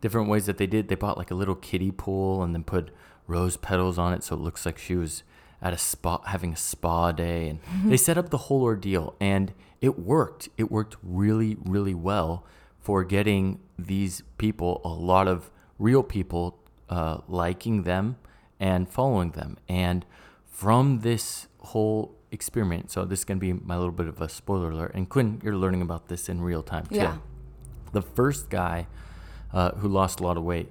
different 0.00 0.28
ways 0.28 0.46
that 0.46 0.58
they 0.58 0.66
did. 0.66 0.88
They 0.88 0.94
bought 0.94 1.18
like 1.18 1.30
a 1.30 1.34
little 1.34 1.54
kiddie 1.54 1.92
pool 1.92 2.42
and 2.42 2.54
then 2.54 2.64
put 2.64 2.90
rose 3.26 3.56
petals 3.56 3.98
on 3.98 4.12
it, 4.12 4.24
so 4.24 4.34
it 4.34 4.40
looks 4.40 4.66
like 4.66 4.78
she 4.78 4.96
was 4.96 5.22
at 5.64 5.72
a 5.72 5.78
spa 5.78 6.20
having 6.26 6.52
a 6.52 6.56
spa 6.56 7.10
day, 7.10 7.48
and 7.48 7.58
they 7.86 7.96
set 7.96 8.18
up 8.18 8.28
the 8.28 8.36
whole 8.36 8.62
ordeal, 8.62 9.16
and 9.18 9.52
it 9.80 9.98
worked. 9.98 10.50
It 10.58 10.70
worked 10.70 10.96
really, 11.02 11.56
really 11.64 11.94
well 11.94 12.44
for 12.78 13.02
getting 13.02 13.60
these 13.78 14.22
people 14.36 14.82
a 14.84 14.88
lot 14.88 15.26
of 15.26 15.50
real 15.78 16.02
people 16.02 16.58
uh, 16.90 17.18
liking 17.26 17.82
them 17.84 18.16
and 18.60 18.88
following 18.88 19.30
them. 19.30 19.56
And 19.66 20.04
from 20.44 21.00
this 21.00 21.48
whole 21.60 22.14
experiment, 22.30 22.90
so 22.90 23.06
this 23.06 23.20
is 23.20 23.24
going 23.24 23.38
to 23.38 23.40
be 23.40 23.52
my 23.52 23.76
little 23.76 23.92
bit 23.92 24.06
of 24.06 24.20
a 24.20 24.28
spoiler 24.28 24.70
alert. 24.70 24.92
And 24.94 25.08
Quinn, 25.08 25.40
you're 25.42 25.56
learning 25.56 25.80
about 25.80 26.08
this 26.08 26.28
in 26.28 26.42
real 26.42 26.62
time 26.62 26.86
too. 26.86 26.96
Yeah. 26.96 27.16
The 27.92 28.02
first 28.02 28.50
guy 28.50 28.86
uh, 29.52 29.72
who 29.76 29.88
lost 29.88 30.20
a 30.20 30.22
lot 30.22 30.36
of 30.36 30.44
weight, 30.44 30.70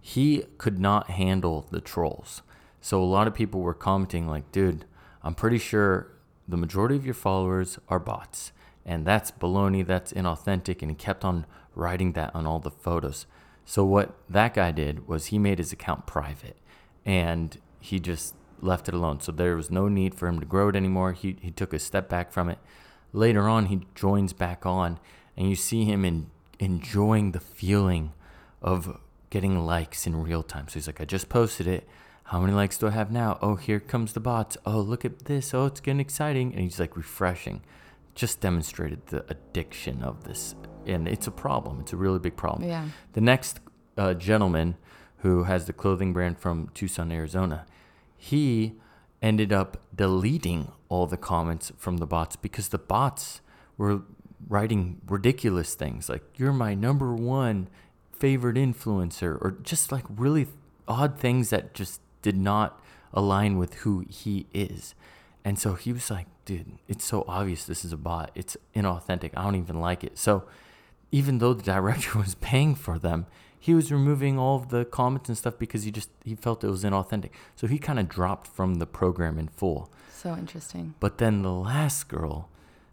he 0.00 0.44
could 0.58 0.78
not 0.78 1.10
handle 1.10 1.66
the 1.70 1.80
trolls. 1.80 2.42
So 2.84 3.02
a 3.02 3.06
lot 3.06 3.26
of 3.26 3.32
people 3.32 3.62
were 3.62 3.72
commenting 3.72 4.28
like, 4.28 4.52
dude, 4.52 4.84
I'm 5.22 5.34
pretty 5.34 5.56
sure 5.56 6.08
the 6.46 6.58
majority 6.58 6.96
of 6.96 7.06
your 7.06 7.14
followers 7.14 7.78
are 7.88 7.98
bots. 7.98 8.52
And 8.84 9.06
that's 9.06 9.30
baloney, 9.30 9.86
that's 9.86 10.12
inauthentic. 10.12 10.82
And 10.82 10.90
he 10.90 10.94
kept 10.94 11.24
on 11.24 11.46
writing 11.74 12.12
that 12.12 12.34
on 12.34 12.46
all 12.46 12.58
the 12.58 12.70
photos. 12.70 13.24
So 13.64 13.86
what 13.86 14.14
that 14.28 14.52
guy 14.52 14.70
did 14.70 15.08
was 15.08 15.26
he 15.26 15.38
made 15.38 15.56
his 15.56 15.72
account 15.72 16.04
private 16.04 16.58
and 17.06 17.58
he 17.80 17.98
just 17.98 18.34
left 18.60 18.86
it 18.86 18.92
alone. 18.92 19.18
So 19.20 19.32
there 19.32 19.56
was 19.56 19.70
no 19.70 19.88
need 19.88 20.14
for 20.14 20.28
him 20.28 20.38
to 20.38 20.44
grow 20.44 20.68
it 20.68 20.76
anymore. 20.76 21.14
He, 21.14 21.38
he 21.40 21.52
took 21.52 21.72
a 21.72 21.78
step 21.78 22.10
back 22.10 22.32
from 22.32 22.50
it. 22.50 22.58
Later 23.14 23.48
on, 23.48 23.66
he 23.66 23.86
joins 23.94 24.34
back 24.34 24.66
on 24.66 25.00
and 25.38 25.48
you 25.48 25.56
see 25.56 25.86
him 25.86 26.04
in, 26.04 26.26
enjoying 26.58 27.32
the 27.32 27.40
feeling 27.40 28.12
of 28.60 29.00
getting 29.30 29.64
likes 29.64 30.06
in 30.06 30.22
real 30.22 30.42
time. 30.42 30.68
So 30.68 30.74
he's 30.74 30.86
like, 30.86 31.00
I 31.00 31.06
just 31.06 31.30
posted 31.30 31.66
it. 31.66 31.88
How 32.24 32.40
many 32.40 32.52
likes 32.52 32.78
do 32.78 32.86
I 32.86 32.90
have 32.90 33.10
now? 33.10 33.38
Oh, 33.42 33.56
here 33.56 33.80
comes 33.80 34.14
the 34.14 34.20
bots. 34.20 34.56
Oh, 34.64 34.80
look 34.80 35.04
at 35.04 35.26
this. 35.26 35.52
Oh, 35.52 35.66
it's 35.66 35.80
getting 35.80 36.00
exciting. 36.00 36.52
And 36.52 36.62
he's 36.62 36.80
like 36.80 36.96
refreshing. 36.96 37.62
Just 38.14 38.40
demonstrated 38.40 39.06
the 39.06 39.24
addiction 39.28 40.02
of 40.02 40.24
this. 40.24 40.54
And 40.86 41.06
it's 41.06 41.26
a 41.26 41.30
problem. 41.30 41.80
It's 41.80 41.92
a 41.92 41.96
really 41.96 42.18
big 42.18 42.36
problem. 42.36 42.68
Yeah. 42.68 42.88
The 43.12 43.20
next 43.20 43.60
uh, 43.98 44.14
gentleman 44.14 44.76
who 45.18 45.44
has 45.44 45.66
the 45.66 45.72
clothing 45.72 46.12
brand 46.12 46.38
from 46.38 46.70
Tucson, 46.74 47.12
Arizona, 47.12 47.66
he 48.16 48.74
ended 49.22 49.52
up 49.52 49.78
deleting 49.94 50.72
all 50.88 51.06
the 51.06 51.16
comments 51.16 51.72
from 51.76 51.98
the 51.98 52.06
bots 52.06 52.36
because 52.36 52.68
the 52.68 52.78
bots 52.78 53.40
were 53.76 54.02
writing 54.48 55.00
ridiculous 55.08 55.74
things 55.74 56.10
like 56.10 56.22
you're 56.36 56.52
my 56.52 56.74
number 56.74 57.14
one 57.14 57.66
favorite 58.12 58.56
influencer 58.56 59.40
or 59.40 59.56
just 59.62 59.90
like 59.90 60.04
really 60.14 60.46
odd 60.86 61.18
things 61.18 61.48
that 61.48 61.72
just 61.72 62.00
did 62.24 62.36
not 62.38 62.80
align 63.12 63.58
with 63.58 63.74
who 63.74 64.04
he 64.08 64.46
is. 64.52 64.94
And 65.44 65.58
so 65.58 65.74
he 65.74 65.92
was 65.92 66.10
like, 66.10 66.26
dude, 66.46 66.78
it's 66.88 67.04
so 67.04 67.24
obvious 67.28 67.64
this 67.64 67.84
is 67.84 67.92
a 67.92 67.98
bot. 67.98 68.30
It's 68.34 68.56
inauthentic. 68.74 69.32
I 69.36 69.44
don't 69.44 69.56
even 69.56 69.78
like 69.78 70.02
it. 70.02 70.16
So 70.16 70.44
even 71.12 71.38
though 71.38 71.52
the 71.52 71.62
director 71.62 72.18
was 72.24 72.34
paying 72.36 72.74
for 72.74 72.98
them, 72.98 73.26
he 73.60 73.74
was 73.74 73.92
removing 73.92 74.38
all 74.38 74.56
of 74.56 74.70
the 74.70 74.86
comments 74.86 75.28
and 75.28 75.38
stuff 75.38 75.58
because 75.58 75.84
he 75.84 75.90
just 75.90 76.10
he 76.24 76.34
felt 76.34 76.64
it 76.64 76.68
was 76.68 76.82
inauthentic. 76.82 77.30
So 77.56 77.66
he 77.66 77.78
kind 77.78 77.98
of 77.98 78.08
dropped 78.08 78.46
from 78.46 78.76
the 78.76 78.86
program 78.86 79.38
in 79.38 79.48
full. 79.48 79.90
So 80.12 80.34
interesting. 80.34 80.94
But 81.00 81.18
then 81.18 81.42
the 81.42 81.52
last 81.52 82.08
girl, 82.08 82.48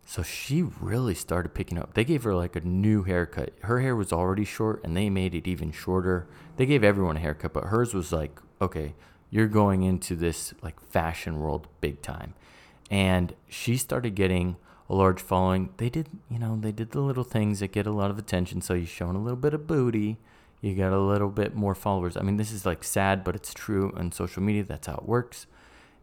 so 0.05 0.23
she 0.23 0.61
really 0.61 1.15
started 1.15 1.53
picking 1.53 1.77
up. 1.77 1.93
They 1.93 2.03
gave 2.03 2.23
her 2.23 2.35
like 2.35 2.57
a 2.57 2.61
new 2.61 3.03
haircut. 3.03 3.53
Her 3.61 3.79
hair 3.79 3.95
was 3.95 4.11
already 4.11 4.43
short 4.43 4.81
and 4.83 4.95
they 4.95 5.09
made 5.09 5.33
it 5.33 5.47
even 5.47 5.71
shorter. 5.71 6.27
They 6.57 6.65
gave 6.65 6.83
everyone 6.83 7.15
a 7.15 7.21
haircut, 7.21 7.53
but 7.53 7.65
hers 7.65 7.93
was 7.93 8.11
like, 8.11 8.39
okay, 8.61 8.93
you're 9.31 9.47
going 9.47 9.81
into 9.81 10.15
this 10.15 10.53
like 10.61 10.79
fashion 10.79 11.39
world 11.39 11.67
big 11.79 12.01
time. 12.01 12.35
And 12.91 13.33
she 13.47 13.77
started 13.77 14.13
getting 14.13 14.57
a 14.89 14.93
large 14.93 15.21
following. 15.21 15.69
They 15.77 15.89
did, 15.89 16.09
you 16.29 16.37
know, 16.37 16.57
they 16.59 16.73
did 16.73 16.91
the 16.91 16.99
little 16.99 17.23
things 17.23 17.61
that 17.61 17.71
get 17.71 17.87
a 17.87 17.91
lot 17.91 18.11
of 18.11 18.19
attention. 18.19 18.61
So 18.61 18.73
you're 18.73 18.85
showing 18.85 19.15
a 19.15 19.21
little 19.21 19.37
bit 19.37 19.53
of 19.53 19.65
booty, 19.65 20.17
you 20.59 20.75
got 20.75 20.91
a 20.91 20.99
little 20.99 21.29
bit 21.29 21.55
more 21.55 21.73
followers. 21.73 22.17
I 22.17 22.21
mean, 22.21 22.37
this 22.37 22.51
is 22.51 22.65
like 22.65 22.83
sad, 22.83 23.23
but 23.23 23.35
it's 23.35 23.53
true 23.53 23.93
on 23.95 24.11
social 24.11 24.43
media. 24.43 24.63
That's 24.63 24.87
how 24.87 24.95
it 24.95 25.05
works. 25.05 25.47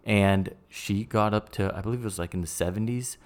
And 0.04 0.54
she 0.68 1.04
got 1.04 1.34
up 1.34 1.50
to, 1.52 1.72
I 1.76 1.82
believe 1.82 2.00
it 2.00 2.04
was 2.04 2.18
like 2.18 2.32
in 2.32 2.40
the 2.40 2.46
70s 2.46 3.18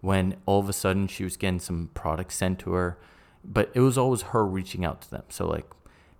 when 0.00 0.36
all 0.46 0.58
of 0.58 0.68
a 0.70 0.72
sudden 0.72 1.06
she 1.06 1.22
was 1.22 1.36
getting 1.36 1.60
some 1.60 1.90
products 1.92 2.36
sent 2.36 2.58
to 2.60 2.72
her. 2.72 2.98
But 3.44 3.70
it 3.74 3.80
was 3.80 3.98
always 3.98 4.22
her 4.22 4.44
reaching 4.44 4.84
out 4.84 5.02
to 5.02 5.10
them. 5.10 5.24
So, 5.28 5.46
like, 5.46 5.66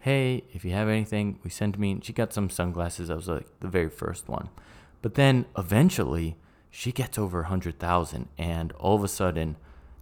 hey, 0.01 0.45
if 0.53 0.65
you 0.65 0.73
have 0.73 0.89
anything, 0.89 1.39
we 1.45 1.51
send 1.51 1.75
to 1.75 1.81
me. 1.81 1.93
And 1.93 2.05
she 2.05 2.13
got 2.13 2.33
some 2.33 2.51
sunglasses. 2.51 3.09
That 3.09 3.17
was 3.17 3.29
like 3.29 3.47
the 3.61 3.69
very 3.69 3.89
first 3.89 4.29
one. 4.29 4.49
But 5.03 5.15
then 5.15 5.47
eventually 5.57 6.37
she 6.71 6.91
gets 6.93 7.19
over 7.19 7.43
100,000. 7.43 8.29
And 8.37 8.73
all 8.73 8.97
of 8.97 9.05
a 9.05 9.09
sudden, 9.09 9.57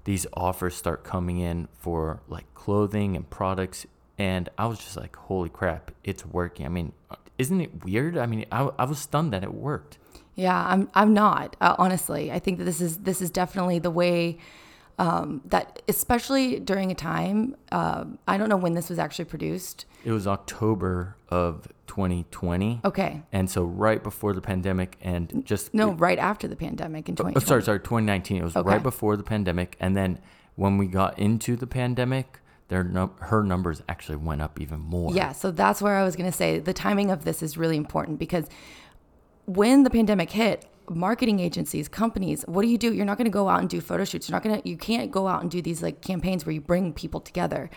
these 0.05 0.27
offers 0.35 0.75
start 0.75 1.05
coming 1.05 1.39
in 1.39 1.69
for 1.79 2.21
like 2.29 2.53
clothing 2.55 3.17
and 3.17 3.29
products. 3.29 3.87
And 4.17 4.49
I 4.57 4.67
was 4.67 4.79
just 4.79 4.97
like, 4.97 5.15
holy 5.17 5.49
crap, 5.49 5.91
it's 6.05 6.25
working. 6.25 6.65
I 6.65 6.69
mean, 6.69 6.93
isn't 7.37 7.61
it 7.61 7.85
weird? 7.85 8.17
I 8.17 8.27
mean, 8.27 8.47
I, 8.51 8.71
I 8.79 8.85
was 8.85 8.99
stunned 8.99 9.33
that 9.33 9.43
it 9.43 9.53
worked. 9.53 9.99
Yeah, 10.35 10.57
I'm 10.57 10.89
I'm 10.95 11.15
not 11.15 11.57
uh, 11.61 11.75
honestly. 11.79 12.31
I 12.31 12.39
think 12.39 12.59
that 12.59 12.65
this 12.65 12.81
is 12.81 12.99
this 12.99 13.21
is 13.21 13.29
definitely 13.29 13.81
the 13.81 13.91
way 13.91 14.39
um, 14.99 15.41
that, 15.47 15.81
especially 15.89 16.59
during 16.59 16.91
a 16.91 16.95
time. 16.95 17.57
Um, 17.71 18.19
I 18.27 18.37
don't 18.37 18.49
know 18.49 18.57
when 18.57 18.75
this 18.75 18.89
was 18.91 18.99
actually 18.99 19.27
produced. 19.27 19.85
It 20.05 20.11
was 20.13 20.27
October 20.27 21.17
of 21.29 21.69
2020. 21.87 22.81
Okay. 22.85 23.23
And 23.33 23.49
so 23.51 23.63
right 23.65 24.03
before 24.03 24.33
the 24.33 24.41
pandemic 24.41 24.97
and 25.01 25.43
just 25.45 25.73
No, 25.73 25.93
right 25.93 26.19
after 26.19 26.49
the 26.49 26.57
pandemic 26.57 27.09
in 27.09 27.17
Oh, 27.19 27.39
sorry, 27.39 27.63
sorry, 27.63 27.79
2019. 27.79 28.39
It 28.39 28.45
was 28.45 28.57
Okay. 28.57 28.69
right 28.69 28.83
before 28.83 29.17
the 29.17 29.23
pandemic, 29.23 29.77
and 29.81 29.97
then 29.97 30.19
when 30.57 30.79
we 30.79 30.87
got 30.89 31.19
into 31.19 31.55
the 31.55 31.67
pandemic, 31.67 32.41
their 32.67 32.83
num- 32.85 33.15
her 33.21 33.43
numbers 33.45 33.83
actually 33.89 34.17
went 34.17 34.43
up 34.43 34.61
even 34.61 34.81
more. 34.81 35.13
Yeah, 35.13 35.33
so 35.33 35.51
that's 35.51 35.81
where 35.81 35.97
I 35.97 36.03
was 36.05 36.17
going 36.17 36.31
to 36.31 36.37
say 36.37 36.59
the 36.59 36.75
timing 36.75 37.11
of 37.11 37.25
this 37.25 37.43
is 37.43 37.57
really 37.57 37.77
important 37.77 38.19
because 38.19 38.47
when 39.47 39.85
the 39.85 39.91
pandemic 39.91 40.31
hit, 40.33 40.67
marketing 40.91 41.41
agencies, 41.41 41.89
companies, 41.89 42.45
what 42.47 42.63
do 42.63 42.69
you 42.69 42.79
do? 42.79 42.93
You're 42.93 43.07
not 43.07 43.19
going 43.19 43.27
to 43.27 43.31
go 43.31 43.49
out 43.49 43.61
and 43.61 43.69
do 43.69 43.81
photo 43.81 44.05
shoots. 44.05 44.29
You're 44.29 44.37
not 44.37 44.43
going 44.43 44.61
to 44.61 44.69
you 44.69 44.77
can't 44.77 45.11
go 45.11 45.27
out 45.27 45.43
and 45.43 45.51
do 45.51 45.63
these 45.63 45.83
like 45.83 46.03
campaigns 46.03 46.45
where 46.45 46.53
you 46.53 46.61
bring 46.61 46.93
people 46.93 47.21
together. 47.21 47.71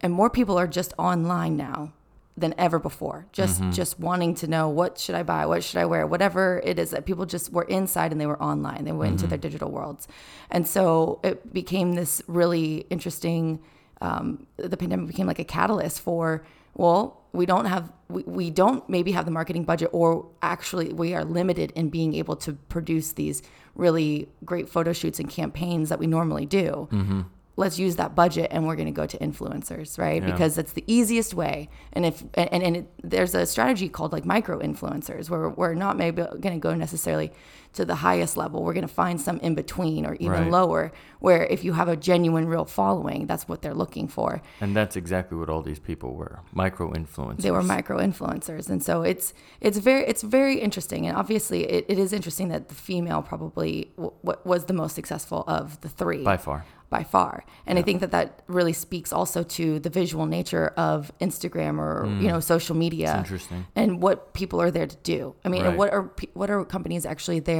And 0.00 0.12
more 0.12 0.30
people 0.30 0.58
are 0.58 0.66
just 0.66 0.94
online 0.98 1.56
now 1.56 1.92
than 2.36 2.54
ever 2.56 2.78
before. 2.78 3.26
Just 3.32 3.62
just 3.70 4.00
wanting 4.00 4.34
to 4.36 4.46
know 4.46 4.68
what 4.68 4.98
should 4.98 5.14
I 5.14 5.22
buy? 5.22 5.46
What 5.46 5.62
should 5.62 5.78
I 5.78 5.84
wear? 5.84 6.06
Whatever 6.06 6.60
it 6.64 6.78
is 6.78 6.90
that 6.90 7.04
people 7.04 7.26
just 7.26 7.52
were 7.52 7.64
inside 7.64 8.12
and 8.12 8.20
they 8.20 8.26
were 8.26 8.42
online. 8.42 8.84
They 8.84 8.92
went 8.92 9.12
into 9.12 9.26
their 9.26 9.38
digital 9.38 9.70
worlds. 9.70 10.08
And 10.50 10.66
so 10.66 11.20
it 11.22 11.52
became 11.52 11.94
this 11.94 12.22
really 12.26 12.86
interesting 12.90 13.60
um, 14.00 14.46
the 14.56 14.76
pandemic 14.76 15.08
became 15.08 15.26
like 15.26 15.38
a 15.38 15.44
catalyst 15.44 16.00
for 16.00 16.42
well 16.74 17.19
we 17.32 17.46
don't 17.46 17.66
have 17.66 17.92
we, 18.08 18.22
we 18.24 18.50
don't 18.50 18.88
maybe 18.88 19.12
have 19.12 19.24
the 19.24 19.30
marketing 19.30 19.64
budget 19.64 19.90
or 19.92 20.28
actually 20.42 20.92
we 20.92 21.14
are 21.14 21.24
limited 21.24 21.72
in 21.72 21.88
being 21.88 22.14
able 22.14 22.36
to 22.36 22.52
produce 22.52 23.12
these 23.12 23.42
really 23.74 24.28
great 24.44 24.68
photo 24.68 24.92
shoots 24.92 25.18
and 25.20 25.30
campaigns 25.30 25.88
that 25.88 25.98
we 25.98 26.06
normally 26.06 26.46
do. 26.46 26.88
Mm-hmm. 26.90 27.22
Let's 27.56 27.78
use 27.78 27.96
that 27.96 28.14
budget 28.14 28.48
and 28.50 28.66
we're 28.66 28.74
going 28.74 28.86
to 28.86 28.92
go 28.92 29.06
to 29.06 29.18
influencers 29.18 29.98
right? 29.98 30.22
Yeah. 30.22 30.30
because 30.30 30.54
that's 30.54 30.72
the 30.72 30.84
easiest 30.86 31.34
way. 31.34 31.68
And 31.92 32.06
if 32.06 32.22
and, 32.34 32.62
and 32.62 32.76
it, 32.78 32.90
there's 33.02 33.34
a 33.34 33.46
strategy 33.46 33.88
called 33.88 34.12
like 34.12 34.24
micro 34.24 34.58
influencers 34.60 35.28
where 35.28 35.50
we're 35.50 35.74
not 35.74 35.96
maybe 35.96 36.22
going 36.22 36.54
to 36.54 36.58
go 36.58 36.74
necessarily 36.74 37.32
to 37.72 37.84
the 37.84 37.94
highest 37.96 38.36
level 38.36 38.62
we're 38.64 38.72
going 38.72 38.86
to 38.86 38.92
find 39.04 39.20
some 39.20 39.38
in 39.40 39.54
between 39.54 40.04
or 40.06 40.14
even 40.16 40.30
Right. 40.42 40.50
lower 40.50 40.92
where 41.20 41.44
if 41.46 41.62
you 41.64 41.72
have 41.74 41.88
a 41.88 41.96
genuine 41.96 42.46
real 42.48 42.64
following 42.64 43.26
that's 43.26 43.46
what 43.48 43.62
they're 43.62 43.74
looking 43.84 44.08
for 44.08 44.42
And 44.60 44.74
that's 44.74 44.96
exactly 44.96 45.36
what 45.38 45.48
all 45.48 45.62
these 45.62 45.78
people 45.90 46.10
were 46.14 46.40
micro 46.52 46.90
influencers. 46.92 47.42
they 47.42 47.50
were 47.50 47.62
micro 47.62 47.98
influencers 47.98 48.68
and 48.68 48.82
so 48.82 49.02
it's 49.02 49.32
it's 49.60 49.78
very 49.78 50.02
it's 50.12 50.22
very 50.38 50.56
interesting 50.66 51.06
and 51.06 51.16
obviously 51.16 51.60
it, 51.76 51.82
it 51.88 51.98
is 51.98 52.12
interesting 52.12 52.48
that 52.48 52.62
the 52.68 52.74
female 52.74 53.22
probably 53.22 53.72
w- 53.96 54.12
w- 54.24 54.40
was 54.44 54.64
the 54.70 54.72
most 54.82 54.94
successful 55.00 55.44
of 55.46 55.80
the 55.82 55.88
three 55.88 56.24
by 56.24 56.36
far. 56.36 56.64
by 56.96 57.02
far 57.04 57.44
and 57.68 57.78
i 57.78 57.82
think 57.82 58.00
that 58.00 58.10
that 58.18 58.28
really 58.58 58.72
speaks 58.86 59.10
also 59.12 59.40
to 59.58 59.78
the 59.86 59.90
visual 60.02 60.26
nature 60.38 60.66
of 60.90 61.12
instagram 61.20 61.74
or 61.86 61.94
you 62.22 62.28
know 62.32 62.40
social 62.54 62.76
media 62.84 63.10
Mm. 63.14 63.18
interesting. 63.24 63.60
and 63.80 63.88
what 64.04 64.16
people 64.40 64.58
are 64.64 64.70
there 64.78 64.88
to 64.94 64.98
do 65.14 65.20
i 65.44 65.48
mean 65.48 65.64
Right. 65.64 65.76
what 65.80 65.90
are 65.96 66.04
what 66.40 66.48
are 66.50 66.60
companies 66.76 67.04
actually 67.14 67.40
there 67.52 67.59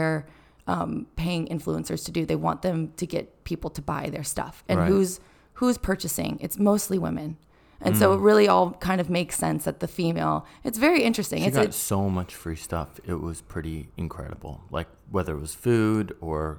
um, 0.66 1.06
paying 1.16 1.46
influencers 1.54 2.04
to 2.06 2.10
do 2.12 2.20
they 2.26 2.36
want 2.48 2.62
them 2.62 2.78
to 2.96 3.06
get 3.06 3.24
people 3.44 3.70
to 3.70 3.82
buy 3.82 4.04
their 4.14 4.24
stuff 4.34 4.54
and 4.68 4.78
Right. 4.78 4.88
who's 4.90 5.20
who's 5.54 5.78
purchasing 5.78 6.32
it's 6.40 6.58
mostly 6.58 6.98
women 6.98 7.36
and 7.82 7.96
so 7.96 8.12
it 8.12 8.20
really 8.20 8.46
all 8.46 8.72
kind 8.88 9.00
of 9.00 9.08
makes 9.08 9.34
sense 9.44 9.64
that 9.64 9.80
the 9.80 9.88
female 9.88 10.36
it's 10.68 10.78
very 10.78 11.02
interesting 11.02 11.38
Mm. 11.40 11.44
She 11.44 11.48
it's, 11.48 11.56
got 11.56 11.74
so 11.74 12.00
much 12.18 12.34
free 12.42 12.56
stuff. 12.68 12.88
It 13.12 13.18
was 13.26 13.40
pretty 13.40 13.88
incredible. 13.96 14.54
Like 14.70 14.88
whether 15.10 15.32
it 15.36 15.40
was 15.40 15.54
food 15.54 16.06
or 16.20 16.58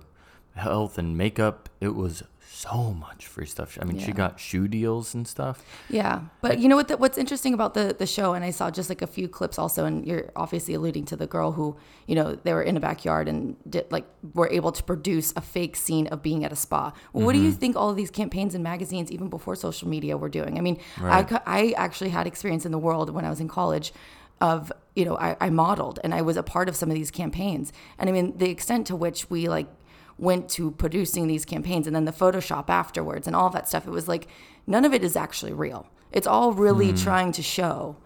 health 0.55 0.97
and 0.97 1.17
makeup, 1.17 1.69
it 1.79 1.95
was 1.95 2.23
so 2.53 2.93
much 2.93 3.25
free 3.25 3.45
stuff. 3.45 3.77
I 3.81 3.85
mean, 3.85 3.97
she 3.97 4.11
got 4.11 4.39
shoe 4.39 4.67
deals 4.67 5.15
and 5.15 5.25
stuff. 5.27 5.63
Yeah, 5.89 6.21
but 6.41 6.59
you 6.59 6.67
know 6.67 6.75
what? 6.75 6.89
The, 6.89 6.97
what's 6.97 7.17
interesting 7.17 7.53
about 7.53 7.73
the 7.73 7.95
the 7.97 8.05
show, 8.05 8.33
and 8.33 8.43
I 8.45 8.51
saw 8.51 8.69
just 8.69 8.89
like 8.89 9.01
a 9.01 9.07
few 9.07 9.27
clips 9.27 9.57
also, 9.57 9.85
and 9.85 10.05
you're 10.05 10.29
obviously 10.35 10.73
alluding 10.73 11.05
to 11.05 11.15
the 11.15 11.25
girl 11.27 11.53
who, 11.53 11.77
you 12.07 12.13
know, 12.15 12.35
they 12.35 12.53
were 12.53 12.61
in 12.61 12.75
a 12.77 12.79
backyard 12.79 13.27
and 13.29 13.55
did 13.69 13.89
like 13.91 14.05
were 14.33 14.49
able 14.49 14.71
to 14.73 14.83
produce 14.83 15.33
a 15.35 15.41
fake 15.41 15.75
scene 15.75 16.07
of 16.07 16.21
being 16.21 16.43
at 16.43 16.51
a 16.51 16.55
spa. 16.55 16.91
Well, 17.13 17.25
What 17.25 17.31
do 17.33 17.39
Mm-hmm. 17.39 17.45
you 17.47 17.51
think 17.53 17.75
all 17.77 17.89
of 17.89 17.95
these 17.95 18.11
campaigns 18.11 18.53
and 18.53 18.63
magazines, 18.63 19.11
even 19.11 19.29
before 19.29 19.55
social 19.55 19.87
media, 19.87 20.17
were 20.17 20.29
doing? 20.29 20.57
I 20.57 20.61
mean, 20.61 20.77
I 20.97 21.03
Right. 21.03 21.27
cou- 21.27 21.43
I 21.45 21.73
actually 21.77 22.09
had 22.09 22.27
experience 22.27 22.65
in 22.65 22.71
the 22.73 22.79
world 22.79 23.09
when 23.11 23.23
I 23.25 23.29
was 23.29 23.39
in 23.39 23.47
college. 23.47 23.93
Of 24.41 24.71
you 24.95 25.05
know, 25.05 25.15
I, 25.17 25.37
I 25.39 25.49
modeled 25.51 25.99
and 26.03 26.15
I 26.15 26.23
was 26.23 26.35
a 26.35 26.41
part 26.41 26.67
of 26.67 26.75
some 26.75 26.89
of 26.89 26.95
these 26.95 27.11
campaigns, 27.11 27.71
and 27.99 28.09
I 28.09 28.11
mean 28.13 28.37
the 28.37 28.49
extent 28.49 28.87
to 28.87 28.95
which 28.95 29.29
we 29.29 29.47
like 29.47 29.67
went 30.21 30.47
to 30.47 30.71
producing 30.71 31.27
these 31.27 31.43
campaigns 31.43 31.87
and 31.87 31.95
then 31.95 32.05
the 32.05 32.11
Photoshop 32.13 32.69
afterwards 32.69 33.27
and 33.27 33.35
all 33.35 33.49
that 33.49 33.67
stuff. 33.67 33.85
It 33.87 33.91
was 33.91 34.07
like 34.07 34.27
none 34.65 34.85
of 34.85 34.93
it 34.93 35.03
is 35.03 35.15
actually 35.17 35.51
real. 35.51 35.87
It's 36.13 36.27
all 36.27 36.53
really 36.53 36.91
Hmm. 36.91 36.95
trying 36.97 37.31
to 37.33 37.41
show, 37.41 37.97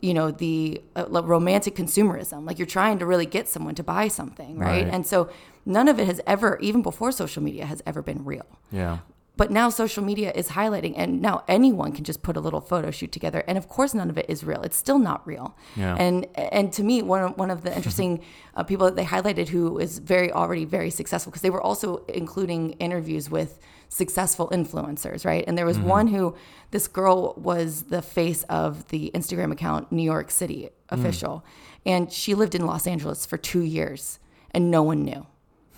you 0.00 0.12
know, 0.14 0.30
the 0.30 0.82
uh, 0.94 1.06
romantic 1.22 1.74
consumerism. 1.74 2.46
Like 2.46 2.58
you're 2.58 2.66
trying 2.66 2.98
to 2.98 3.06
really 3.06 3.26
get 3.26 3.48
someone 3.48 3.74
to 3.76 3.82
buy 3.82 4.08
something, 4.08 4.58
right? 4.58 4.84
Right. 4.84 4.94
And 4.94 5.06
so 5.06 5.30
none 5.64 5.88
of 5.88 5.98
it 5.98 6.06
has 6.06 6.20
ever, 6.26 6.58
even 6.60 6.82
before 6.82 7.10
social 7.10 7.42
media, 7.42 7.64
has 7.66 7.82
ever 7.86 8.02
been 8.02 8.24
real. 8.24 8.46
Yeah. 8.70 8.98
But 9.36 9.50
now 9.50 9.68
social 9.68 10.02
media 10.02 10.32
is 10.34 10.50
highlighting, 10.50 10.94
and 10.96 11.20
now 11.20 11.44
anyone 11.46 11.92
can 11.92 12.04
just 12.04 12.22
put 12.22 12.36
a 12.36 12.40
little 12.40 12.60
photo 12.60 12.90
shoot 12.90 13.12
together. 13.12 13.44
And 13.46 13.58
of 13.58 13.68
course, 13.68 13.92
none 13.92 14.08
of 14.08 14.16
it 14.16 14.26
is 14.28 14.42
real. 14.44 14.62
It's 14.62 14.76
still 14.76 14.98
not 14.98 15.26
real. 15.26 15.56
Yeah. 15.76 15.94
And 15.96 16.26
and 16.36 16.72
to 16.72 16.82
me, 16.82 17.02
one 17.02 17.22
of, 17.22 17.36
one 17.36 17.50
of 17.50 17.62
the 17.62 17.74
interesting 17.74 18.22
uh, 18.54 18.62
people 18.62 18.86
that 18.86 18.96
they 18.96 19.04
highlighted 19.04 19.48
who 19.48 19.78
is 19.78 19.98
very 19.98 20.32
already 20.32 20.64
very 20.64 20.90
successful 20.90 21.30
because 21.30 21.42
they 21.42 21.50
were 21.50 21.62
also 21.62 22.04
including 22.08 22.72
interviews 22.72 23.28
with 23.28 23.58
successful 23.88 24.48
influencers, 24.48 25.24
right? 25.24 25.44
And 25.46 25.56
there 25.56 25.66
was 25.66 25.78
one 25.78 26.08
who 26.08 26.34
this 26.70 26.88
girl 26.88 27.34
was 27.36 27.84
the 27.84 28.02
face 28.02 28.42
of 28.44 28.88
the 28.88 29.10
Instagram 29.14 29.52
account 29.52 29.92
New 29.92 30.02
York 30.02 30.30
City 30.30 30.70
official, 30.88 31.44
and 31.84 32.10
she 32.10 32.34
lived 32.34 32.54
in 32.54 32.66
Los 32.66 32.86
Angeles 32.86 33.26
for 33.26 33.36
two 33.36 33.62
years, 33.62 34.18
and 34.50 34.70
no 34.70 34.82
one 34.82 35.04
knew. 35.04 35.26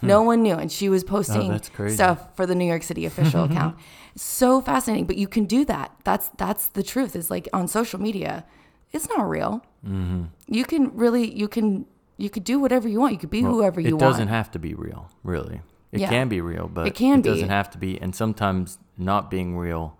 No 0.02 0.22
one 0.22 0.42
knew, 0.42 0.54
and 0.54 0.70
she 0.70 0.88
was 0.88 1.02
posting 1.04 1.58
crazy. 1.74 1.94
stuff 1.96 2.34
for 2.36 2.46
the 2.46 2.54
New 2.54 2.64
York 2.66 2.82
City 2.82 3.04
official 3.06 3.44
account. 3.50 3.76
So 4.16 4.60
fascinating, 4.60 5.06
but 5.06 5.16
you 5.16 5.28
can 5.28 5.44
do 5.44 5.64
that. 5.66 5.92
That's 6.04 6.30
that's 6.36 6.68
the 6.68 6.82
truth. 6.82 7.14
Is 7.16 7.30
like 7.30 7.48
on 7.52 7.68
social 7.68 8.00
media, 8.00 8.44
it's 8.92 9.08
not 9.08 9.28
real. 9.28 9.64
Mm-hmm. 9.86 10.24
You 10.46 10.64
can 10.64 10.96
really 10.96 11.30
you 11.32 11.48
can 11.48 11.86
you 12.16 12.30
could 12.30 12.44
do 12.44 12.58
whatever 12.58 12.88
you 12.88 12.98
want. 13.00 13.12
You 13.12 13.18
could 13.18 13.30
be 13.30 13.42
Well, 13.42 13.52
whoever 13.52 13.80
you 13.80 13.90
want. 13.96 14.02
it 14.02 14.06
doesn't 14.06 14.28
have 14.28 14.50
to 14.52 14.58
be 14.58 14.74
real, 14.74 15.10
really. 15.22 15.60
It 15.92 16.00
Yeah. 16.00 16.08
can 16.08 16.28
be 16.28 16.40
real, 16.40 16.68
but 16.68 16.86
It 16.88 16.94
can 16.94 17.20
be. 17.22 17.28
doesn't 17.30 17.48
have 17.48 17.70
to 17.70 17.78
be. 17.78 18.00
And 18.00 18.14
sometimes 18.14 18.78
not 18.96 19.30
being 19.30 19.56
real 19.56 19.96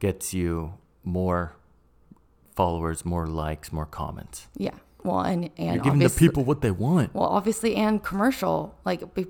gets 0.00 0.32
you 0.34 0.74
more 1.04 1.52
followers, 2.56 3.04
more 3.04 3.26
likes, 3.26 3.72
more 3.72 3.86
comments. 3.86 4.48
Yeah. 4.56 4.74
Well, 5.04 5.20
and 5.20 5.50
and 5.56 5.76
You're 5.76 5.84
giving 5.84 6.00
the 6.00 6.10
people 6.10 6.44
what 6.44 6.60
they 6.60 6.70
want. 6.70 7.14
Well, 7.14 7.28
obviously, 7.28 7.76
and 7.76 8.02
commercial, 8.02 8.74
like 8.84 9.14
be, 9.14 9.26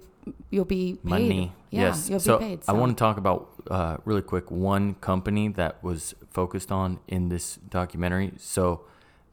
you'll 0.51 0.65
be 0.65 0.95
paid. 0.95 1.05
money. 1.05 1.53
Yeah, 1.71 1.89
yes. 1.89 2.09
you'll 2.09 2.21
so 2.21 2.39
be 2.39 2.45
paid. 2.45 2.61
I 2.67 2.73
want 2.73 2.97
to 2.97 3.01
talk 3.01 3.19
about 3.19 3.51
uh, 3.71 3.99
really 4.05 4.23
quick 4.23 4.51
one 4.51 4.95
company 4.95 5.49
that 5.49 5.83
was 5.83 6.15
focused 6.31 6.73
on 6.73 7.01
in 7.07 7.29
this 7.29 7.57
documentary. 7.69 8.33
So 8.39 8.85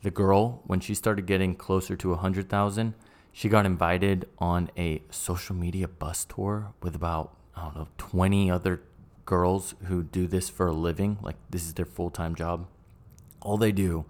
the 0.04 0.12
girl, 0.12 0.62
when 0.66 0.80
she 0.80 0.94
started 0.94 1.26
getting 1.26 1.56
closer 1.56 1.96
to 1.96 2.12
a 2.12 2.18
hundred 2.18 2.50
thousand, 2.50 2.96
she 3.32 3.48
got 3.48 3.66
invited 3.66 4.28
on 4.38 4.70
a 4.78 5.02
social 5.10 5.56
media 5.56 5.88
bus 5.88 6.26
tour 6.26 6.74
with 6.84 6.96
about 6.96 7.36
I 7.56 7.64
don't 7.64 7.76
know 7.76 7.88
twenty 7.98 8.52
other 8.52 8.82
girls 9.26 9.74
who 9.86 10.04
do 10.04 10.28
this 10.28 10.50
for 10.50 10.68
a 10.68 10.74
living. 10.74 11.18
Like 11.22 11.38
this 11.50 11.64
is 11.64 11.74
their 11.76 11.86
full 11.86 12.10
time 12.10 12.36
job 12.36 12.68
all 13.46 13.58
they 13.58 13.72
do 13.72 14.06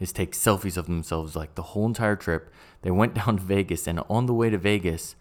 is 0.00 0.12
take 0.12 0.32
selfies 0.32 0.76
of 0.76 0.86
themselves 0.86 1.34
like 1.34 1.54
the 1.54 1.62
whole 1.62 1.86
entire 1.86 2.16
trip. 2.16 2.52
They 2.82 2.90
went 2.90 3.14
down 3.26 3.36
to 3.36 3.42
Vegas 3.42 3.86
and 3.86 4.00
on 4.08 4.26
the 4.26 4.34
way 4.34 4.50
to 4.50 4.58
Vegas, 4.58 5.16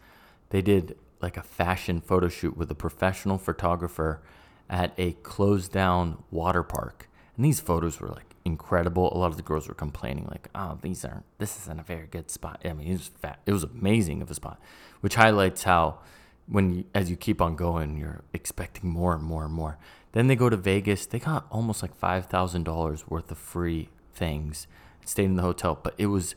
they 0.49 0.61
did 0.61 0.97
like 1.21 1.37
a 1.37 1.43
fashion 1.43 2.01
photo 2.01 2.29
shoot 2.29 2.55
with 2.55 2.69
a 2.71 2.75
professional 2.75 3.37
photographer 3.37 4.21
at 4.69 4.93
a 4.97 5.13
closed 5.13 5.71
down 5.71 6.23
water 6.31 6.63
park. 6.63 7.09
And 7.35 7.45
these 7.45 7.59
photos 7.59 7.99
were 7.99 8.09
like 8.09 8.35
incredible. 8.45 9.13
A 9.13 9.17
lot 9.17 9.27
of 9.27 9.37
the 9.37 9.43
girls 9.43 9.67
were 9.67 9.73
complaining 9.73 10.27
like, 10.29 10.49
"Oh, 10.55 10.77
these 10.81 11.05
aren't 11.05 11.25
this 11.37 11.57
isn't 11.61 11.79
a 11.79 11.83
very 11.83 12.07
good 12.07 12.31
spot." 12.31 12.61
I 12.65 12.73
mean, 12.73 12.87
it 12.87 12.93
was 12.93 13.07
fat. 13.07 13.39
It 13.45 13.53
was 13.53 13.63
amazing 13.63 14.21
of 14.21 14.31
a 14.31 14.33
spot, 14.33 14.59
which 15.01 15.15
highlights 15.15 15.63
how 15.63 15.99
when 16.47 16.73
you, 16.73 16.85
as 16.95 17.09
you 17.09 17.15
keep 17.15 17.41
on 17.41 17.55
going, 17.55 17.97
you're 17.97 18.23
expecting 18.33 18.89
more 18.89 19.13
and 19.13 19.23
more 19.23 19.45
and 19.45 19.53
more. 19.53 19.77
Then 20.13 20.27
they 20.27 20.35
go 20.35 20.49
to 20.49 20.57
Vegas. 20.57 21.05
They 21.05 21.19
got 21.19 21.45
almost 21.51 21.81
like 21.81 21.95
five 21.95 22.25
thousand 22.25 22.63
dollars 22.63 23.07
worth 23.07 23.29
of 23.31 23.37
free 23.37 23.89
things. 24.17 24.67
Stayed 25.05 25.25
in 25.25 25.35
the 25.35 25.43
hotel, 25.43 25.79
but 25.81 25.93
it 25.97 26.07
was 26.07 26.35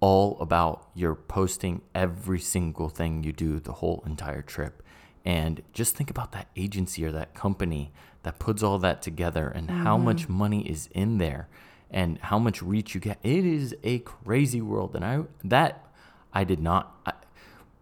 all 0.00 0.36
about 0.40 0.88
you're 0.94 1.14
posting 1.14 1.80
every 1.94 2.38
single 2.38 2.88
thing 2.88 3.24
you 3.24 3.32
do 3.32 3.58
the 3.58 3.72
whole 3.72 4.02
entire 4.06 4.42
trip. 4.42 4.82
And 5.24 5.62
just 5.72 5.96
think 5.96 6.10
about 6.10 6.32
that 6.32 6.48
agency 6.54 7.04
or 7.04 7.12
that 7.12 7.34
company 7.34 7.92
that 8.22 8.38
puts 8.38 8.62
all 8.62 8.78
that 8.78 9.02
together 9.02 9.48
and 9.48 9.70
how 9.70 9.96
mm-hmm. 9.96 10.04
much 10.04 10.28
money 10.28 10.68
is 10.68 10.88
in 10.92 11.18
there 11.18 11.48
and 11.90 12.18
how 12.18 12.38
much 12.38 12.62
reach 12.62 12.94
you 12.94 13.00
get. 13.00 13.18
It 13.22 13.44
is 13.44 13.74
a 13.82 14.00
crazy 14.00 14.60
world. 14.60 14.94
And 14.94 15.04
I 15.04 15.22
that 15.44 15.84
I 16.32 16.44
did 16.44 16.60
not 16.60 16.94
I, 17.06 17.12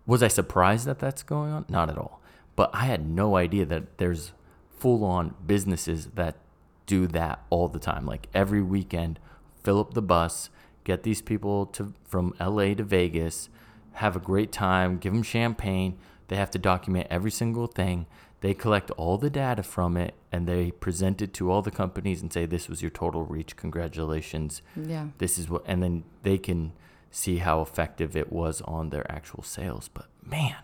was 0.07 0.23
I 0.23 0.29
surprised 0.29 0.87
that 0.87 0.99
that's 0.99 1.23
going 1.23 1.51
on? 1.53 1.65
Not 1.69 1.91
at 1.91 1.99
all. 1.99 2.21
But 2.57 2.71
I 2.73 2.85
had 2.85 3.07
no 3.07 3.37
idea 3.37 3.67
that 3.67 3.99
there's 3.99 4.33
full 4.79 5.05
on 5.05 5.35
businesses 5.47 6.07
that 6.15 6.37
do 6.87 7.07
that 7.09 7.43
all 7.51 7.69
the 7.69 7.79
time. 7.79 8.07
Like 8.07 8.29
every 8.35 8.63
weekend, 8.63 9.19
fill 9.63 9.81
up 9.81 9.95
the 9.95 10.03
bus, 10.03 10.51
get 10.85 11.03
these 11.03 11.23
people 11.23 11.67
to 11.67 11.93
from 12.05 12.35
LA 12.41 12.75
to 12.75 12.85
Vegas, 12.85 13.49
have 13.95 14.17
a 14.17 14.21
great 14.21 14.53
time, 14.53 14.99
give 14.99 15.13
them 15.13 15.23
champagne. 15.23 15.97
They 16.29 16.37
have 16.37 16.51
to 16.53 16.59
document 16.59 17.07
every 17.11 17.31
single 17.31 17.67
thing. 17.67 18.07
They 18.41 18.53
collect 18.55 18.91
all 18.93 19.17
the 19.17 19.31
data 19.31 19.63
from 19.63 19.97
it 19.97 20.15
and 20.31 20.47
they 20.47 20.71
present 20.73 21.23
it 21.23 21.33
to 21.35 21.51
all 21.51 21.63
the 21.63 21.71
companies 21.71 22.21
and 22.21 22.31
say, 22.33 22.45
This 22.45 22.69
was 22.69 22.83
your 22.83 22.91
total 22.91 23.25
reach. 23.25 23.57
Congratulations 23.57 24.61
Yeah. 24.77 25.09
this 25.19 25.39
is 25.39 25.49
what 25.49 25.63
and 25.67 25.83
then 25.83 26.05
they 26.23 26.37
can 26.39 26.73
see 27.11 27.39
how 27.39 27.61
effective 27.63 28.17
it 28.17 28.33
was 28.33 28.61
on 28.63 28.91
their 28.91 29.11
actual 29.11 29.43
sales 29.45 29.89
but 29.95 30.07
man 30.27 30.57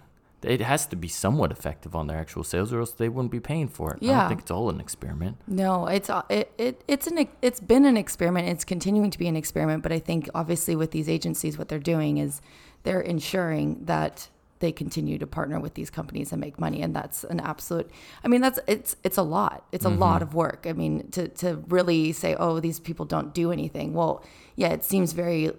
it 0.42 0.60
has 0.60 0.86
to 0.86 0.96
be 0.96 1.08
somewhat 1.08 1.52
effective 1.52 1.94
on 1.94 2.06
their 2.06 2.18
actual 2.18 2.42
sales 2.44 2.72
or 2.72 2.80
else 2.80 2.92
they 2.92 3.08
wouldn't 3.08 3.30
be 3.32 3.40
paying 3.40 3.68
for 3.68 3.92
it 3.92 3.98
i 4.02 4.06
Yeah. 4.06 4.20
don't 4.20 4.28
think 4.30 4.40
it's 4.40 4.50
all 4.50 4.70
an 4.70 4.80
experiment 4.80 5.36
No, 5.46 5.86
it's 5.86 6.08
uh, 6.10 6.22
it, 6.28 6.50
it 6.58 6.82
it's 6.88 7.06
an 7.06 7.28
it's 7.42 7.60
been 7.60 7.84
an 7.84 7.96
experiment. 7.96 8.48
It's 8.48 8.64
continuing 8.64 9.10
to 9.10 9.18
be 9.18 9.28
an 9.28 9.36
experiment, 9.36 9.82
but 9.82 9.92
I 9.92 9.98
think 9.98 10.28
obviously 10.34 10.74
with 10.76 10.90
these 10.92 11.08
agencies, 11.08 11.58
what 11.58 11.68
they're 11.68 11.78
doing 11.94 12.18
is 12.18 12.40
they're 12.84 13.00
ensuring 13.00 13.84
that 13.84 14.28
they 14.60 14.72
continue 14.72 15.18
to 15.18 15.26
partner 15.26 15.58
with 15.58 15.74
these 15.74 15.90
companies 15.90 16.32
and 16.32 16.40
make 16.40 16.58
money, 16.58 16.80
and 16.82 16.94
that's 16.94 17.24
an 17.24 17.40
absolute. 17.40 17.90
I 18.22 18.28
mean, 18.28 18.40
that's 18.40 18.60
it's 18.66 18.96
it's 19.02 19.18
a 19.18 19.22
lot. 19.22 19.66
It's 19.72 19.84
a 19.84 19.90
lot 19.90 20.22
of 20.22 20.34
work. 20.34 20.66
I 20.68 20.72
mean, 20.72 21.10
to 21.10 21.28
to 21.28 21.64
really 21.68 22.12
say, 22.12 22.36
oh, 22.38 22.60
these 22.60 22.78
people 22.78 23.06
don't 23.06 23.34
do 23.34 23.50
anything. 23.52 23.94
Well, 23.94 24.22
yeah, 24.56 24.68
it 24.68 24.84
seems 24.84 25.12
very, 25.12 25.50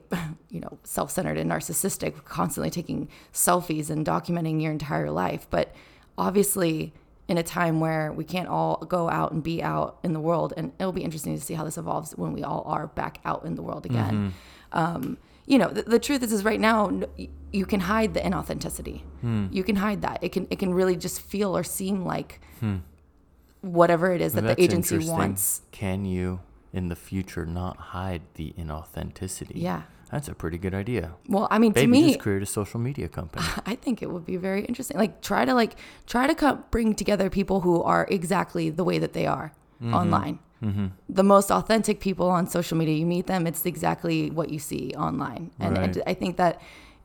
you 0.49 0.59
know, 0.59 0.77
self-centered 0.83 1.37
and 1.37 1.49
narcissistic, 1.51 2.23
constantly 2.25 2.69
taking 2.69 3.09
selfies 3.33 3.89
and 3.89 4.05
documenting 4.05 4.61
your 4.61 4.71
entire 4.71 5.09
life, 5.09 5.47
but 5.49 5.73
obviously 6.17 6.93
in 7.27 7.37
a 7.37 7.43
time 7.43 7.79
where 7.79 8.11
we 8.11 8.23
can't 8.23 8.49
all 8.49 8.77
go 8.87 9.09
out 9.09 9.31
and 9.31 9.41
be 9.41 9.63
out 9.63 9.97
in 10.03 10.13
the 10.13 10.19
world. 10.19 10.53
And 10.57 10.71
it'll 10.79 10.91
be 10.91 11.03
interesting 11.03 11.33
to 11.35 11.41
see 11.41 11.53
how 11.53 11.63
this 11.63 11.77
evolves 11.77 12.11
when 12.11 12.33
we 12.33 12.43
all 12.43 12.63
are 12.67 12.87
back 12.87 13.19
out 13.25 13.45
in 13.45 13.55
the 13.55 13.61
world 13.61 13.85
again. 13.85 14.33
Um, 14.73 15.17
you 15.47 15.57
know, 15.57 15.69
the, 15.69 15.83
the 15.83 15.99
truth 15.99 16.21
is, 16.23 16.31
is 16.31 16.43
right 16.43 16.59
now 16.59 16.91
you 17.51 17.65
can 17.65 17.81
hide 17.81 18.13
the 18.13 18.21
inauthenticity. 18.21 19.01
Hmm. 19.21 19.47
You 19.51 19.63
can 19.63 19.75
hide 19.75 20.01
that. 20.03 20.19
It 20.21 20.31
can 20.31 20.47
it 20.49 20.57
can 20.59 20.73
really 20.73 20.95
just 20.95 21.21
feel 21.21 21.55
or 21.57 21.63
seem 21.63 22.05
like 22.05 22.39
hmm. 22.59 22.77
whatever 23.61 24.11
it 24.11 24.21
is 24.21 24.33
that 24.33 24.41
That's 24.43 24.55
the 24.57 24.63
agency 24.63 24.97
wants. 24.99 25.61
can 25.71 26.05
you 26.05 26.39
in 26.73 26.87
the 26.89 26.95
future 26.95 27.45
not 27.45 27.77
hide 27.77 28.21
the 28.35 28.53
inauthenticity 28.57 29.51
Yeah. 29.55 29.81
that's 30.11 30.27
a 30.29 30.33
pretty 30.33 30.57
good 30.57 30.73
idea 30.73 31.11
Well, 31.27 31.47
I 31.51 31.59
mean, 31.59 31.73
baby 31.73 31.85
to 31.85 31.91
me, 31.91 32.07
just 32.13 32.19
create 32.21 32.41
a 32.41 32.45
social 32.45 32.79
media 32.79 33.07
company 33.09 33.45
I 33.65 33.75
think 33.75 34.01
it 34.01 34.09
would 34.09 34.25
be 34.25 34.37
very 34.37 34.63
interesting. 34.65 34.97
Like 34.97 35.21
try 35.21 35.43
to 35.45 35.53
like 35.53 35.73
try 36.07 36.27
to 36.27 36.35
co- 36.35 36.59
bring 36.71 36.95
together 36.95 37.29
people 37.29 37.59
who 37.61 37.83
are 37.83 38.07
exactly 38.09 38.69
the 38.69 38.83
way 38.83 38.97
that 38.99 39.13
they 39.13 39.25
are 39.27 39.51
Mm-hmm. 39.81 39.95
online. 39.95 40.37
Mm-hmm. 40.63 40.87
The 41.09 41.23
most 41.23 41.49
authentic 41.49 41.99
people 41.99 42.29
on 42.29 42.45
social 42.45 42.77
media, 42.77 42.93
you 43.01 43.07
meet 43.07 43.25
them, 43.25 43.47
it's 43.47 43.65
exactly 43.65 44.29
what 44.29 44.51
you 44.51 44.59
see 44.59 44.93
online. 44.95 45.49
And, 45.59 45.75
and 45.75 46.03
I 46.05 46.13
think 46.13 46.37
that 46.37 46.61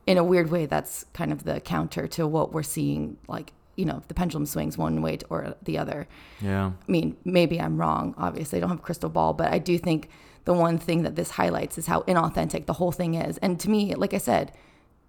in 0.07 0.19
a 0.19 0.25
weird 0.25 0.51
way, 0.51 0.66
that's 0.66 1.05
kind 1.12 1.33
of 1.33 1.45
the 1.45 1.61
counter 1.61 2.07
to 2.09 2.27
what 2.27 2.53
we're 2.53 2.62
seeing. 2.62 3.19
Like 3.29 3.53
you 3.77 3.85
know, 3.85 4.03
the 4.09 4.14
pendulum 4.14 4.47
swings 4.47 4.79
one 4.79 5.03
way 5.03 5.19
or 5.29 5.55
the 5.62 5.79
other. 5.79 6.09
yeah 6.40 6.73
I 6.88 6.90
mean, 6.90 7.16
maybe 7.25 7.61
I'm 7.61 7.79
wrong. 7.79 8.14
Obviously, 8.16 8.59
I 8.59 8.61
don't 8.61 8.71
have 8.71 8.79
a 8.79 8.83
crystal 8.83 9.11
ball, 9.11 9.35
but 9.35 9.53
I 9.53 9.59
do 9.59 9.79
think 9.79 10.09
the 10.45 10.55
one 10.55 10.79
thing 10.79 11.03
that 11.03 11.14
this 11.14 11.31
highlights 11.33 11.77
is 11.77 11.87
how 11.87 12.01
inauthentic 12.03 12.66
the 12.66 12.73
whole 12.75 12.92
thing 12.92 13.14
is. 13.14 13.37
And 13.38 13.61
to 13.61 13.71
me, 13.71 13.95
like 13.95 14.14
I 14.14 14.19
said, 14.19 14.53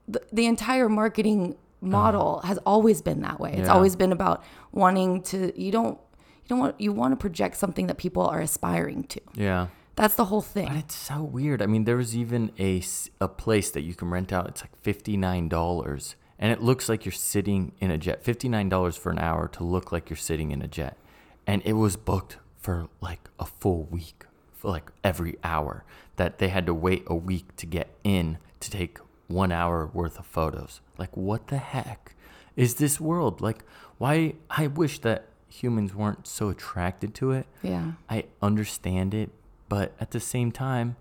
the, 0.07 0.21
the 0.31 0.45
entire 0.45 0.89
marketing 0.89 1.55
model 1.79 2.41
ah. 2.43 2.47
has 2.47 2.57
always 2.59 3.01
been 3.01 3.21
that 3.21 3.39
way. 3.39 3.53
Yeah. 3.53 3.61
It's 3.61 3.69
always 3.69 3.95
been 3.95 4.11
about 4.11 4.43
wanting 4.71 5.21
to. 5.23 5.59
You 5.59 5.71
don't. 5.71 5.97
You 6.43 6.49
don't 6.49 6.59
want. 6.59 6.81
You 6.81 6.91
want 6.91 7.13
to 7.13 7.17
project 7.17 7.57
something 7.57 7.87
that 7.87 7.97
people 7.97 8.23
are 8.23 8.41
aspiring 8.41 9.03
to. 9.05 9.21
yeah 9.33 9.67
That's 9.97 10.15
the 10.15 10.25
whole 10.25 10.41
But 10.41 10.47
thing. 10.47 10.75
it's 10.77 10.95
so 10.95 11.21
weird. 11.23 11.61
I 11.61 11.65
mean, 11.65 11.83
there 11.83 11.97
was 11.97 12.15
even 12.15 12.51
a, 12.57 12.81
a 13.19 13.27
place 13.27 13.69
that 13.71 13.81
you 13.81 13.93
can 13.95 14.09
rent 14.09 14.31
out. 14.31 14.47
It's 14.47 14.61
like 14.61 14.81
$59. 14.83 16.15
And 16.39 16.51
it 16.51 16.61
looks 16.61 16.87
like 16.87 17.03
you're 17.05 17.11
sitting 17.11 17.73
in 17.79 17.91
a 17.91 17.97
jet. 17.97 18.23
$59 18.23 18.97
for 18.97 19.11
an 19.11 19.19
hour 19.19 19.47
to 19.49 19.63
look 19.63 19.91
like 19.91 20.09
you're 20.09 20.17
sitting 20.17 20.51
in 20.51 20.61
a 20.61 20.67
jet. 20.67 20.97
And 21.45 21.61
it 21.65 21.73
was 21.73 21.95
booked 21.97 22.37
for 22.57 22.87
like 23.01 23.29
a 23.39 23.45
full 23.45 23.83
week, 23.85 24.25
for 24.53 24.69
like 24.69 24.91
every 25.03 25.35
hour. 25.43 25.83
That 26.17 26.37
they 26.39 26.49
had 26.49 26.65
to 26.67 26.73
wait 26.73 27.03
a 27.07 27.15
week 27.15 27.55
to 27.57 27.65
get 27.65 27.89
in 28.03 28.37
to 28.59 28.71
take 28.71 28.97
one 29.27 29.51
hour 29.51 29.87
worth 29.93 30.17
of 30.19 30.25
photos. 30.25 30.81
Like, 30.97 31.15
what 31.17 31.47
the 31.47 31.57
heck 31.57 32.15
is 32.55 32.75
this 32.75 32.99
world? 32.99 33.39
Like, 33.41 33.63
why? 33.97 34.33
I 34.49 34.67
wish 34.67 34.99
that 34.99 35.25
humans 35.49 35.93
weren't 35.95 36.25
so 36.27 36.49
attracted 36.49 37.13
to 37.15 37.31
it. 37.31 37.45
Yeah. 37.63 37.93
I 38.09 38.25
understand 38.41 39.13
it, 39.13 39.29
but 39.69 39.93
at 39.99 40.11
the 40.11 40.19
same 40.19 40.51
time, 40.51 40.95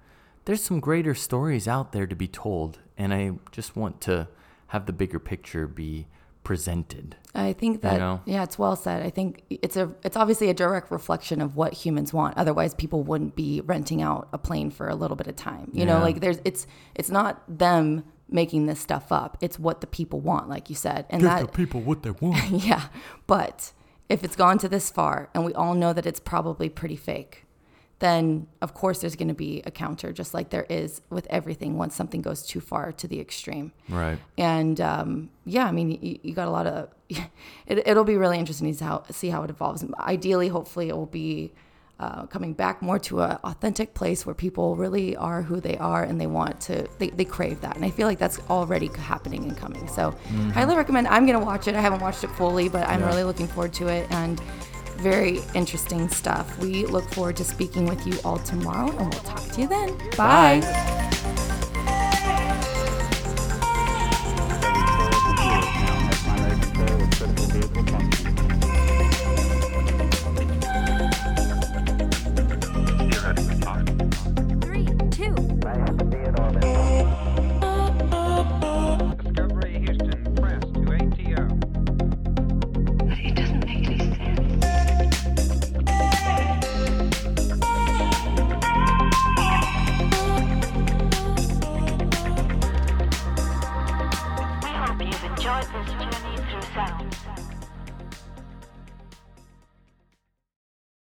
there's 0.44 0.62
some 0.62 0.80
greater 0.80 1.14
stories 1.14 1.66
out 1.66 1.92
there 1.92 2.06
to 2.06 2.16
be 2.16 2.28
told, 2.28 2.78
and 2.96 3.12
I 3.12 3.32
just 3.52 3.76
want 3.76 4.00
to 4.02 4.28
have 4.68 4.86
the 4.86 4.92
bigger 4.92 5.18
picture 5.18 5.66
be 5.66 6.06
presented. 6.46 7.16
I 7.34 7.52
think 7.52 7.82
that 7.82 7.98
know? 7.98 8.20
yeah, 8.24 8.44
it's 8.44 8.56
well 8.56 8.76
said. 8.76 9.02
I 9.02 9.10
think 9.10 9.42
it's 9.50 9.76
a 9.76 9.92
it's 10.04 10.16
obviously 10.16 10.48
a 10.48 10.54
direct 10.54 10.92
reflection 10.92 11.40
of 11.40 11.56
what 11.56 11.72
humans 11.72 12.12
want. 12.12 12.36
Otherwise, 12.36 12.74
people 12.74 13.02
wouldn't 13.02 13.34
be 13.34 13.60
renting 13.62 14.00
out 14.00 14.28
a 14.32 14.38
plane 14.38 14.70
for 14.70 14.88
a 14.88 14.94
little 14.94 15.16
bit 15.16 15.26
of 15.26 15.34
time. 15.34 15.70
You 15.72 15.84
know, 15.84 15.98
like 15.98 16.20
there's 16.20 16.38
it's 16.44 16.68
it's 16.94 17.10
not 17.10 17.42
them 17.48 18.04
making 18.28 18.66
this 18.66 18.78
stuff 18.78 19.10
up. 19.10 19.36
It's 19.40 19.58
what 19.58 19.80
the 19.80 19.86
people 19.86 20.20
want, 20.20 20.48
like 20.48 20.68
you 20.70 20.76
said, 20.76 21.06
and 21.10 21.22
Give 21.22 21.30
that 21.30 21.52
people 21.52 21.80
what 21.80 22.04
they 22.04 22.10
want. 22.10 22.50
yeah. 22.50 22.88
But 23.26 23.72
if 24.08 24.22
it's 24.22 24.36
gone 24.36 24.58
to 24.58 24.68
this 24.68 24.88
far, 24.88 25.28
and 25.34 25.44
we 25.44 25.52
all 25.54 25.74
know 25.74 25.92
that 25.92 26.06
it's 26.06 26.20
probably 26.20 26.68
pretty 26.68 26.96
fake, 26.96 27.45
then 27.98 28.46
of 28.60 28.74
course 28.74 29.00
there's 29.00 29.16
going 29.16 29.28
to 29.28 29.34
be 29.34 29.62
a 29.64 29.70
counter, 29.70 30.12
just 30.12 30.34
like 30.34 30.50
there 30.50 30.66
is 30.68 31.00
with 31.08 31.26
everything 31.30 31.78
once 31.78 31.94
something 31.94 32.20
goes 32.20 32.42
too 32.42 32.60
far 32.60 32.92
to 32.92 33.08
the 33.08 33.20
extreme. 33.20 33.72
Right. 33.88 34.18
And 34.36 34.80
um, 34.80 35.30
yeah, 35.44 35.66
I 35.66 35.72
mean, 35.72 35.92
you, 36.02 36.18
you, 36.22 36.34
got 36.34 36.48
a 36.48 36.50
lot 36.50 36.66
of. 36.66 36.88
It, 37.66 37.96
will 37.96 38.04
be 38.04 38.16
really 38.16 38.38
interesting 38.38 38.72
to 38.72 38.84
how, 38.84 39.04
see 39.10 39.28
how 39.28 39.42
it 39.42 39.50
evolves. 39.50 39.84
Ideally, 39.98 40.48
hopefully, 40.48 40.88
it 40.88 40.96
will 40.96 41.06
be 41.06 41.52
uh, 41.98 42.26
coming 42.26 42.52
back 42.52 42.82
more 42.82 42.98
to 42.98 43.22
an 43.22 43.38
authentic 43.42 43.94
place 43.94 44.26
where 44.26 44.34
people 44.34 44.76
really 44.76 45.16
are 45.16 45.42
who 45.42 45.60
they 45.60 45.76
are 45.78 46.04
and 46.04 46.20
they 46.20 46.26
want 46.26 46.60
to 46.60 46.86
they, 46.98 47.08
they 47.08 47.24
crave 47.24 47.58
that 47.62 47.74
and 47.74 47.86
i 47.86 47.90
feel 47.90 48.06
like 48.06 48.18
that's 48.18 48.38
already 48.50 48.88
happening 48.98 49.44
and 49.44 49.56
coming 49.56 49.88
so 49.88 50.10
mm-hmm. 50.10 50.50
highly 50.50 50.76
recommend 50.76 51.08
i'm 51.08 51.24
going 51.24 51.38
to 51.38 51.44
watch 51.44 51.68
it 51.68 51.74
i 51.74 51.80
haven't 51.80 52.00
watched 52.00 52.22
it 52.22 52.28
fully 52.32 52.68
but 52.68 52.86
i'm 52.86 53.00
yeah. 53.00 53.06
really 53.06 53.24
looking 53.24 53.48
forward 53.48 53.72
to 53.72 53.86
it 53.88 54.06
and 54.10 54.42
very 54.96 55.40
interesting 55.54 56.08
stuff. 56.08 56.58
We 56.58 56.86
look 56.86 57.08
forward 57.12 57.36
to 57.36 57.44
speaking 57.44 57.86
with 57.86 58.06
you 58.06 58.14
all 58.24 58.38
tomorrow, 58.38 58.90
and 58.96 59.12
we'll 59.12 59.22
talk 59.22 59.42
to 59.52 59.60
you 59.60 59.68
then. 59.68 59.96
Bye. 60.16 60.60
Bye. 60.60 61.35